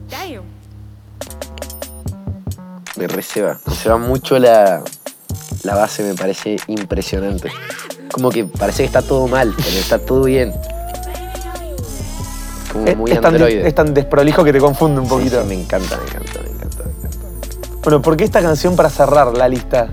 Damn. 0.10 0.44
Me 2.96 3.08
receba. 3.08 3.60
Me 3.66 3.76
ceba 3.76 3.98
mucho 3.98 4.40
la, 4.40 4.82
la 5.64 5.76
base, 5.76 6.04
me 6.04 6.14
parece 6.14 6.56
impresionante. 6.68 7.52
Como 8.14 8.30
que 8.30 8.46
parece 8.46 8.84
que 8.84 8.86
está 8.86 9.02
todo 9.02 9.28
mal, 9.28 9.54
pero 9.58 9.70
está 9.70 10.00
todo 10.00 10.24
bien. 10.24 10.54
Como 12.72 12.88
Es, 12.88 12.96
muy 12.96 13.12
es 13.12 13.20
tan, 13.20 13.36
es 13.42 13.76
tan 13.76 13.94
desprolijo 13.94 14.44
que 14.44 14.54
te 14.54 14.60
confunde 14.60 15.02
un 15.02 15.08
Sí, 15.08 15.10
poquito. 15.10 15.42
sí, 15.42 15.48
me 15.48 15.56
encanta, 15.56 15.98
me 15.98 16.04
encanta, 16.04 16.40
me 16.44 16.50
encanta. 16.50 16.84
me 16.84 16.90
encanta. 17.08 17.78
Bueno, 17.84 18.02
¿por 18.02 18.16
qué 18.16 18.24
esta 18.24 18.42
canción 18.42 18.76
para 18.76 18.90
cerrar 18.90 19.36
la 19.36 19.50
lista? 19.50 19.90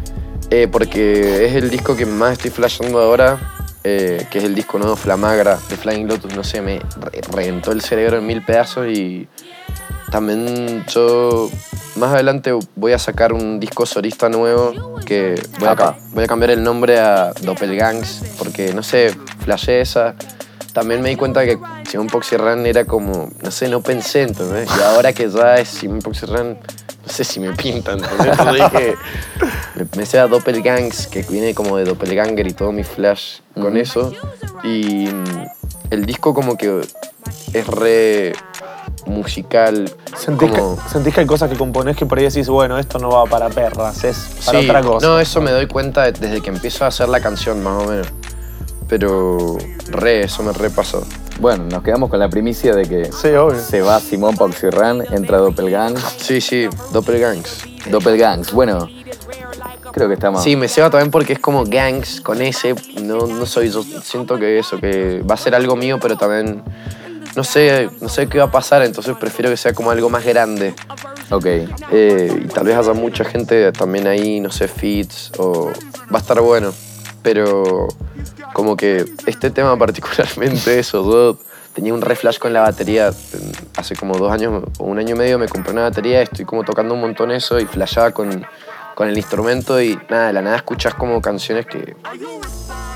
Eh, 0.50 0.68
porque 0.70 1.46
es 1.46 1.54
el 1.54 1.70
disco 1.70 1.96
que 1.96 2.06
más 2.06 2.32
estoy 2.32 2.50
flashando 2.50 3.00
ahora, 3.00 3.38
eh, 3.84 4.26
que 4.30 4.38
es 4.38 4.44
el 4.44 4.54
disco 4.54 4.78
nuevo 4.78 4.96
Flamagra 4.96 5.58
de 5.68 5.76
Flying 5.76 6.06
Lotus. 6.06 6.34
No 6.36 6.44
sé, 6.44 6.60
me 6.60 6.78
re- 6.78 7.20
reventó 7.32 7.72
el 7.72 7.80
cerebro 7.80 8.18
en 8.18 8.26
mil 8.26 8.44
pedazos 8.44 8.86
y 8.88 9.28
también 10.10 10.84
yo 10.88 11.50
más 11.96 12.12
adelante 12.12 12.52
voy 12.76 12.92
a 12.92 12.98
sacar 12.98 13.32
un 13.32 13.60
disco 13.60 13.86
solista 13.86 14.28
nuevo 14.28 14.96
que 15.04 15.40
voy 15.58 15.68
a, 15.68 15.96
voy 16.12 16.24
a 16.24 16.26
cambiar 16.26 16.50
el 16.50 16.62
nombre 16.62 16.98
a 16.98 17.32
Doppelgangs 17.42 18.22
porque 18.38 18.72
no 18.74 18.82
sé, 18.82 19.14
flashé 19.40 19.80
esa. 19.80 20.14
también 20.72 21.02
me 21.02 21.08
di 21.08 21.16
cuenta 21.16 21.44
que 21.44 21.58
Simón 21.88 22.08
Poxirran 22.08 22.66
era 22.66 22.84
como, 22.84 23.30
no 23.42 23.50
sé, 23.50 23.68
no 23.68 23.80
pensé, 23.80 24.22
¿entendés? 24.22 24.68
Y 24.78 24.82
ahora 24.82 25.12
que 25.12 25.28
ya 25.28 25.56
es 25.56 25.68
Simón 25.68 26.00
Poxirran, 26.00 26.58
no 27.06 27.12
sé 27.12 27.24
si 27.24 27.40
me 27.40 27.52
pinta, 27.52 27.92
¿entendés? 27.92 28.38
Entonces 28.38 28.72
dije, 28.72 28.94
me, 29.74 29.86
me 29.96 30.06
sea 30.06 30.28
Doppelgangs, 30.28 31.08
que 31.08 31.22
viene 31.22 31.54
como 31.54 31.76
de 31.76 31.84
Doppelganger 31.84 32.46
y 32.46 32.52
todo 32.52 32.70
mi 32.70 32.84
flash 32.84 33.40
con 33.54 33.76
eso. 33.76 34.12
Y 34.62 35.08
el 35.90 36.06
disco 36.06 36.32
como 36.32 36.56
que 36.56 36.82
es 37.52 37.66
re 37.66 38.32
musical. 39.06 39.90
¿Sentís, 40.16 40.50
como- 40.50 40.76
que, 40.76 40.88
sentís 40.88 41.14
que 41.14 41.20
hay 41.20 41.26
cosas 41.26 41.50
que 41.50 41.56
componés 41.56 41.96
que 41.96 42.06
por 42.06 42.18
ahí 42.18 42.24
decís, 42.24 42.48
bueno, 42.48 42.78
esto 42.78 42.98
no 42.98 43.10
va 43.10 43.24
para 43.24 43.48
perras, 43.48 44.04
es 44.04 44.16
para 44.44 44.60
Sí, 44.60 44.66
otra 44.68 44.82
cosa? 44.82 45.06
No, 45.06 45.18
eso 45.20 45.40
me 45.40 45.50
doy 45.50 45.66
cuenta 45.66 46.02
de- 46.04 46.12
desde 46.12 46.40
que 46.40 46.50
empiezo 46.50 46.84
a 46.84 46.88
hacer 46.88 47.08
la 47.08 47.20
canción, 47.20 47.62
más 47.62 47.82
o 47.84 47.86
menos. 47.88 48.06
Pero 48.88 49.56
re, 49.88 50.24
eso 50.24 50.42
me 50.42 50.52
repasó. 50.52 51.04
Bueno, 51.40 51.64
nos 51.64 51.82
quedamos 51.82 52.10
con 52.10 52.18
la 52.18 52.28
primicia 52.28 52.74
de 52.74 52.82
que 52.88 53.04
Sí, 53.06 53.28
se 53.68 53.80
va 53.80 54.00
Simón 54.00 54.36
Poxirran, 54.36 55.02
entra 55.12 55.38
Doppelgang. 55.38 55.94
Sí, 56.18 56.40
sí, 56.40 56.68
Doppelgangs. 56.92 57.62
Doppelgangs. 57.90 58.52
Bueno, 58.52 58.88
creo 59.92 60.08
que 60.08 60.14
estamos. 60.14 60.42
Sí, 60.42 60.56
me 60.56 60.68
ceba 60.68 60.90
también 60.90 61.10
porque 61.10 61.34
es 61.34 61.38
como 61.38 61.64
gangs 61.64 62.20
con 62.20 62.42
ese. 62.42 62.74
No, 63.00 63.26
no 63.26 63.46
soy 63.46 63.70
yo. 63.70 63.82
Siento 64.02 64.38
que 64.38 64.58
eso, 64.58 64.78
que 64.78 65.22
va 65.22 65.34
a 65.34 65.38
ser 65.38 65.54
algo 65.54 65.76
mío, 65.76 65.98
pero 66.02 66.16
también 66.18 66.62
no 67.36 67.44
sé, 67.44 67.88
no 68.00 68.08
sé 68.08 68.28
qué 68.28 68.38
va 68.38 68.44
a 68.44 68.50
pasar, 68.50 68.82
entonces 68.82 69.16
prefiero 69.18 69.50
que 69.50 69.56
sea 69.56 69.72
como 69.72 69.90
algo 69.90 70.10
más 70.10 70.24
grande. 70.24 70.74
Ok. 71.30 71.46
Eh, 71.46 72.42
y 72.44 72.48
tal 72.48 72.66
vez 72.66 72.76
haya 72.76 72.92
mucha 72.92 73.24
gente 73.24 73.72
también 73.72 74.06
ahí, 74.06 74.40
no 74.40 74.50
sé, 74.50 74.68
feats, 74.68 75.32
o 75.38 75.70
va 76.12 76.18
a 76.18 76.18
estar 76.18 76.40
bueno. 76.40 76.72
Pero 77.22 77.88
como 78.52 78.76
que 78.76 79.04
este 79.26 79.50
tema 79.50 79.76
particularmente, 79.76 80.78
eso, 80.80 81.04
yo 81.04 81.38
tenía 81.74 81.94
un 81.94 82.00
reflash 82.00 82.38
con 82.38 82.52
la 82.52 82.62
batería. 82.62 83.12
Hace 83.76 83.96
como 83.96 84.16
dos 84.16 84.32
años 84.32 84.64
o 84.78 84.84
un 84.84 84.98
año 84.98 85.14
y 85.14 85.18
medio 85.18 85.38
me 85.38 85.48
compré 85.48 85.72
una 85.72 85.82
batería, 85.82 86.22
estoy 86.22 86.44
como 86.44 86.64
tocando 86.64 86.94
un 86.94 87.00
montón 87.00 87.30
eso 87.30 87.60
y 87.60 87.66
flashaba 87.66 88.10
con, 88.10 88.44
con 88.94 89.08
el 89.08 89.16
instrumento 89.16 89.80
y 89.80 89.98
nada, 90.08 90.28
de 90.28 90.32
la 90.32 90.42
nada 90.42 90.56
escuchas 90.56 90.94
como 90.94 91.20
canciones 91.22 91.66
que 91.66 91.96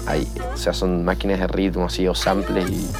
hay, 0.06 0.28
o 0.52 0.56
sea, 0.56 0.74
son 0.74 1.04
máquinas 1.04 1.40
de 1.40 1.46
ritmo 1.46 1.86
así 1.86 2.06
o 2.06 2.14
samples 2.14 2.68
y 2.68 2.90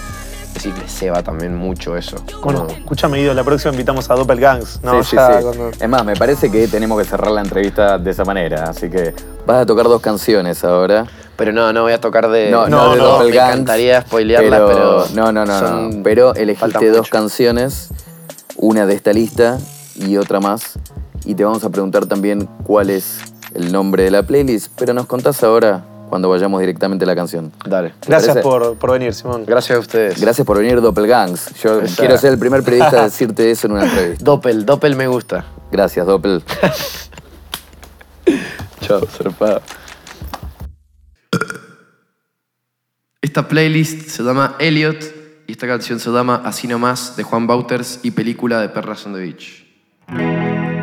decir, 0.70 0.82
le 0.82 0.88
ceba 0.88 1.22
también 1.22 1.54
mucho 1.56 1.96
eso. 1.96 2.16
Bueno, 2.42 2.60
Como- 2.66 2.70
escúchame, 2.78 3.18
Guido, 3.18 3.34
la 3.34 3.44
próxima 3.44 3.72
invitamos 3.72 4.10
a 4.10 4.14
Doppelgangs. 4.14 4.80
No, 4.82 5.02
sí, 5.02 5.10
sí, 5.10 5.16
Ya 5.16 5.38
sí. 5.38 5.42
cuando- 5.44 5.70
Es 5.70 5.88
más, 5.88 6.04
me 6.04 6.16
parece 6.16 6.50
que 6.50 6.66
tenemos 6.68 6.98
que 6.98 7.04
cerrar 7.04 7.30
la 7.30 7.40
entrevista 7.40 7.98
de 7.98 8.10
esa 8.10 8.24
manera. 8.24 8.64
Así 8.70 8.88
que 8.90 9.14
vas 9.46 9.62
a 9.62 9.66
tocar 9.66 9.84
dos 9.86 10.00
canciones 10.00 10.64
ahora. 10.64 11.06
Pero 11.36 11.52
no, 11.52 11.72
no 11.72 11.82
voy 11.82 11.92
a 11.92 12.00
tocar 12.00 12.28
de. 12.30 12.50
No, 12.50 12.68
no, 12.68 12.92
de 12.92 12.98
no, 12.98 13.18
Me 13.20 13.28
encantaría 13.28 14.00
spoilearlas, 14.02 14.60
pero. 14.66 15.06
No, 15.14 15.32
no, 15.32 15.44
no, 15.44 15.58
son- 15.58 15.96
no. 15.98 16.02
Pero 16.02 16.34
elegiste 16.34 16.90
dos 16.90 17.08
canciones, 17.08 17.88
una 18.56 18.86
de 18.86 18.94
esta 18.94 19.12
lista 19.12 19.58
y 19.96 20.16
otra 20.16 20.40
más. 20.40 20.78
Y 21.24 21.34
te 21.34 21.44
vamos 21.44 21.64
a 21.64 21.70
preguntar 21.70 22.06
también 22.06 22.48
cuál 22.64 22.90
es 22.90 23.18
el 23.54 23.72
nombre 23.72 24.04
de 24.04 24.10
la 24.10 24.22
playlist. 24.22 24.70
Pero 24.78 24.94
nos 24.94 25.06
contás 25.06 25.42
ahora 25.42 25.82
cuando 26.08 26.28
vayamos 26.28 26.60
directamente 26.60 27.04
a 27.04 27.08
la 27.08 27.16
canción. 27.16 27.52
Dale. 27.64 27.94
¿Te 28.00 28.08
Gracias 28.08 28.38
por, 28.38 28.76
por 28.76 28.92
venir, 28.92 29.14
Simón. 29.14 29.44
Gracias 29.46 29.76
a 29.76 29.80
ustedes. 29.80 30.20
Gracias 30.20 30.46
por 30.46 30.58
venir, 30.58 30.80
Doppelgangs. 30.80 31.54
Yo 31.62 31.80
quiero 31.96 32.16
ser 32.18 32.32
el 32.32 32.38
primer 32.38 32.62
periodista 32.62 33.00
a 33.00 33.04
decirte 33.10 33.50
eso 33.50 33.66
en 33.66 33.72
una 33.72 33.84
entrevista. 33.84 34.24
Doppel, 34.24 34.64
Doppel 34.64 34.96
me 34.96 35.06
gusta. 35.06 35.44
Gracias, 35.70 36.06
Doppel. 36.06 36.42
Chao, 38.80 39.06
zarpado. 39.06 39.62
Esta 43.20 43.48
playlist 43.48 44.08
se 44.10 44.22
llama 44.22 44.56
Elliot 44.58 45.02
y 45.46 45.52
esta 45.52 45.66
canción 45.66 45.98
se 45.98 46.10
llama 46.10 46.42
Así 46.44 46.68
nomás 46.68 47.16
de 47.16 47.22
Juan 47.22 47.46
Bauters 47.46 48.00
y 48.02 48.10
película 48.10 48.60
de 48.60 48.68
Perras 48.68 49.06
on 49.06 49.14
the 49.14 49.20
Beach. 49.20 50.73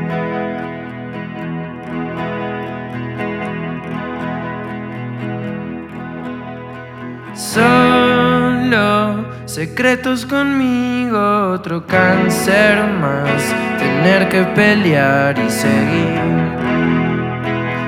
Solo 7.42 9.26
secretos 9.46 10.28
conmigo, 10.28 11.54
otro 11.54 11.88
cáncer 11.88 12.84
más, 13.02 13.42
tener 13.80 14.30
que 14.30 14.44
pelear 14.44 15.36
y 15.40 15.50
seguir 15.50 16.22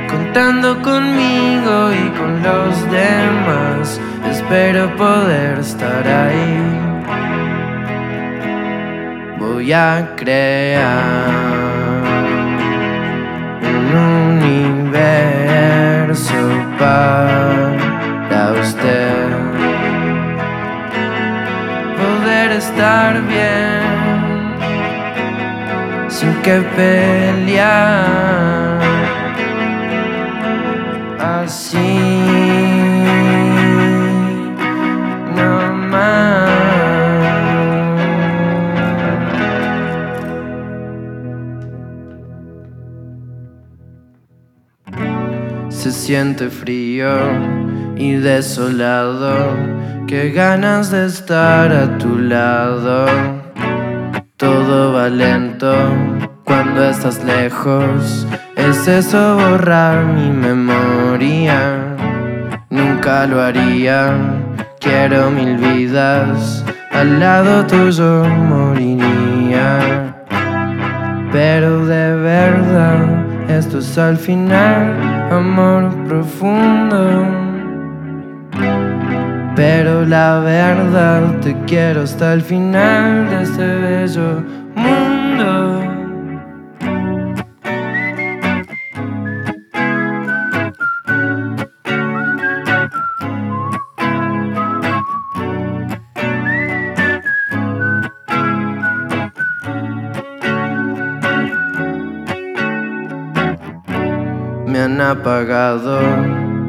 contando 0.10 0.82
conmigo 0.82 1.92
y 1.94 2.10
con 2.18 2.42
los 2.42 2.92
demás. 2.92 4.02
Espero 4.28 4.94
poder 4.96 5.60
estar 5.60 6.08
ahí. 6.08 6.58
Voy 9.40 9.72
a 9.72 10.16
crear 10.18 11.30
un 13.62 13.96
universo 14.34 15.04
para 16.80 18.54
usted. 18.60 19.23
Estar 22.64 23.14
bien 23.28 23.84
sin 26.10 26.34
que 26.44 26.56
pelear 26.76 27.64
así 31.20 31.94
no 35.36 35.54
más. 35.92 36.54
Se 45.70 45.92
siente 45.92 46.50
frío 46.50 47.12
y 47.96 48.14
desolado, 48.14 49.56
qué 50.08 50.32
ganas 50.32 50.92
de 50.92 51.06
estar 51.06 51.72
a 51.72 51.98
tu 51.98 52.18
lado. 52.18 53.06
Todo 54.38 54.94
va 54.94 55.10
lento 55.10 55.74
cuando 56.44 56.84
estás 56.84 57.24
lejos. 57.24 58.28
Es 58.56 58.88
eso 58.88 59.36
borrar 59.38 60.06
mi 60.06 60.30
memoria. 60.30 61.96
Nunca 62.70 63.26
lo 63.28 63.42
haría. 63.42 64.14
Quiero 64.80 65.30
mil 65.32 65.58
vidas. 65.58 66.66
Al 66.92 67.20
lado 67.20 67.66
tuyo 67.66 68.26
moriría. 68.26 70.16
Pero 71.32 71.86
de 71.86 72.16
verdad, 72.16 73.50
esto 73.50 73.80
es 73.80 73.98
al 73.98 74.18
final 74.18 74.94
amor 75.32 75.90
profundo. 76.08 77.43
Pero 79.56 80.04
la 80.04 80.40
verdad 80.40 81.40
te 81.42 81.56
quiero 81.68 82.02
hasta 82.02 82.34
el 82.34 82.42
final 82.42 83.30
de 83.30 83.44
este 83.44 83.66
bello 83.66 84.44
mundo. 84.76 85.80
Me 104.66 104.80
han 104.80 105.00
apagado, 105.00 106.00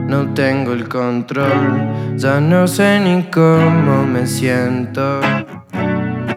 no 0.07 0.35
tengo 0.35 0.73
el 0.73 0.89
control, 0.89 2.17
ya 2.17 2.41
no 2.41 2.67
sé 2.67 3.01
ni 3.01 3.25
cómo 3.25 4.05
me 4.05 4.27
siento. 4.27 5.21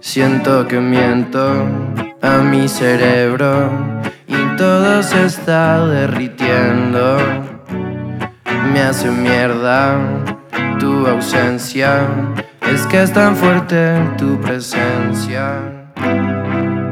Siento 0.01 0.67
que 0.67 0.79
miento 0.79 1.65
a 2.21 2.37
mi 2.37 2.67
cerebro 2.67 3.69
y 4.27 4.57
todo 4.57 5.03
se 5.03 5.25
está 5.25 5.85
derritiendo. 5.85 7.17
Me 8.71 8.81
hace 8.81 9.09
mierda 9.11 9.97
tu 10.79 11.07
ausencia, 11.07 12.07
es 12.71 12.85
que 12.87 13.03
es 13.03 13.11
tan 13.11 13.35
fuerte 13.35 13.99
tu 14.17 14.39
presencia. 14.41 15.59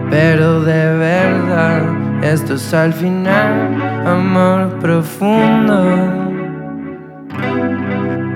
Pero 0.09 0.61
de 0.61 0.97
verdad, 0.97 1.83
esto 2.23 2.55
es 2.55 2.73
al 2.73 2.93
final 2.93 3.81
amor 4.05 4.79
profundo. 4.79 6.24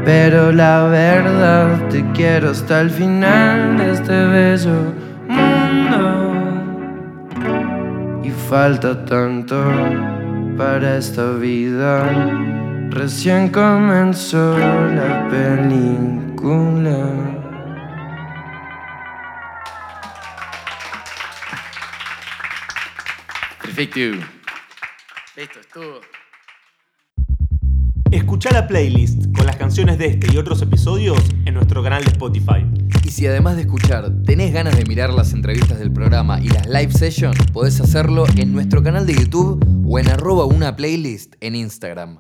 Pero 0.06 0.52
la 0.52 0.84
verdad 0.86 1.88
te 1.90 2.04
quiero 2.14 2.52
hasta 2.52 2.82
el 2.82 2.90
final 2.90 3.78
de 3.78 3.92
este 3.92 4.26
beso 4.26 4.94
mundo. 5.28 6.32
Y 8.24 8.32
falta 8.32 9.06
tanto 9.06 9.64
para 10.58 10.98
esta 10.98 11.32
vida. 11.34 12.10
Recién 12.90 13.50
comenzó 13.50 14.58
la 14.58 15.28
película. 15.30 16.20
Perfecto. 23.62 24.26
Listo, 25.38 25.60
estuvo. 25.60 26.09
Escucha 28.12 28.50
la 28.52 28.68
playlist 28.68 29.32
con 29.36 29.46
las 29.46 29.56
canciones 29.58 30.00
de 30.00 30.08
este 30.08 30.34
y 30.34 30.38
otros 30.38 30.64
episodios 30.64 31.20
en 31.46 31.54
nuestro 31.54 31.84
canal 31.84 32.04
de 32.04 32.10
Spotify. 32.10 32.66
Y 33.04 33.12
si 33.12 33.28
además 33.28 33.56
de 33.56 33.62
escuchar 33.62 34.12
tenés 34.26 34.52
ganas 34.52 34.76
de 34.76 34.84
mirar 34.86 35.14
las 35.14 35.32
entrevistas 35.34 35.78
del 35.78 35.92
programa 35.92 36.42
y 36.42 36.48
las 36.48 36.68
live 36.68 36.92
sessions, 36.92 37.38
podés 37.54 37.80
hacerlo 37.80 38.26
en 38.36 38.52
nuestro 38.52 38.82
canal 38.82 39.06
de 39.06 39.14
YouTube 39.14 39.64
o 39.88 40.00
en 40.00 40.10
arroba 40.10 40.46
una 40.46 40.76
playlist 40.76 41.36
en 41.40 41.56
Instagram. 41.56 42.20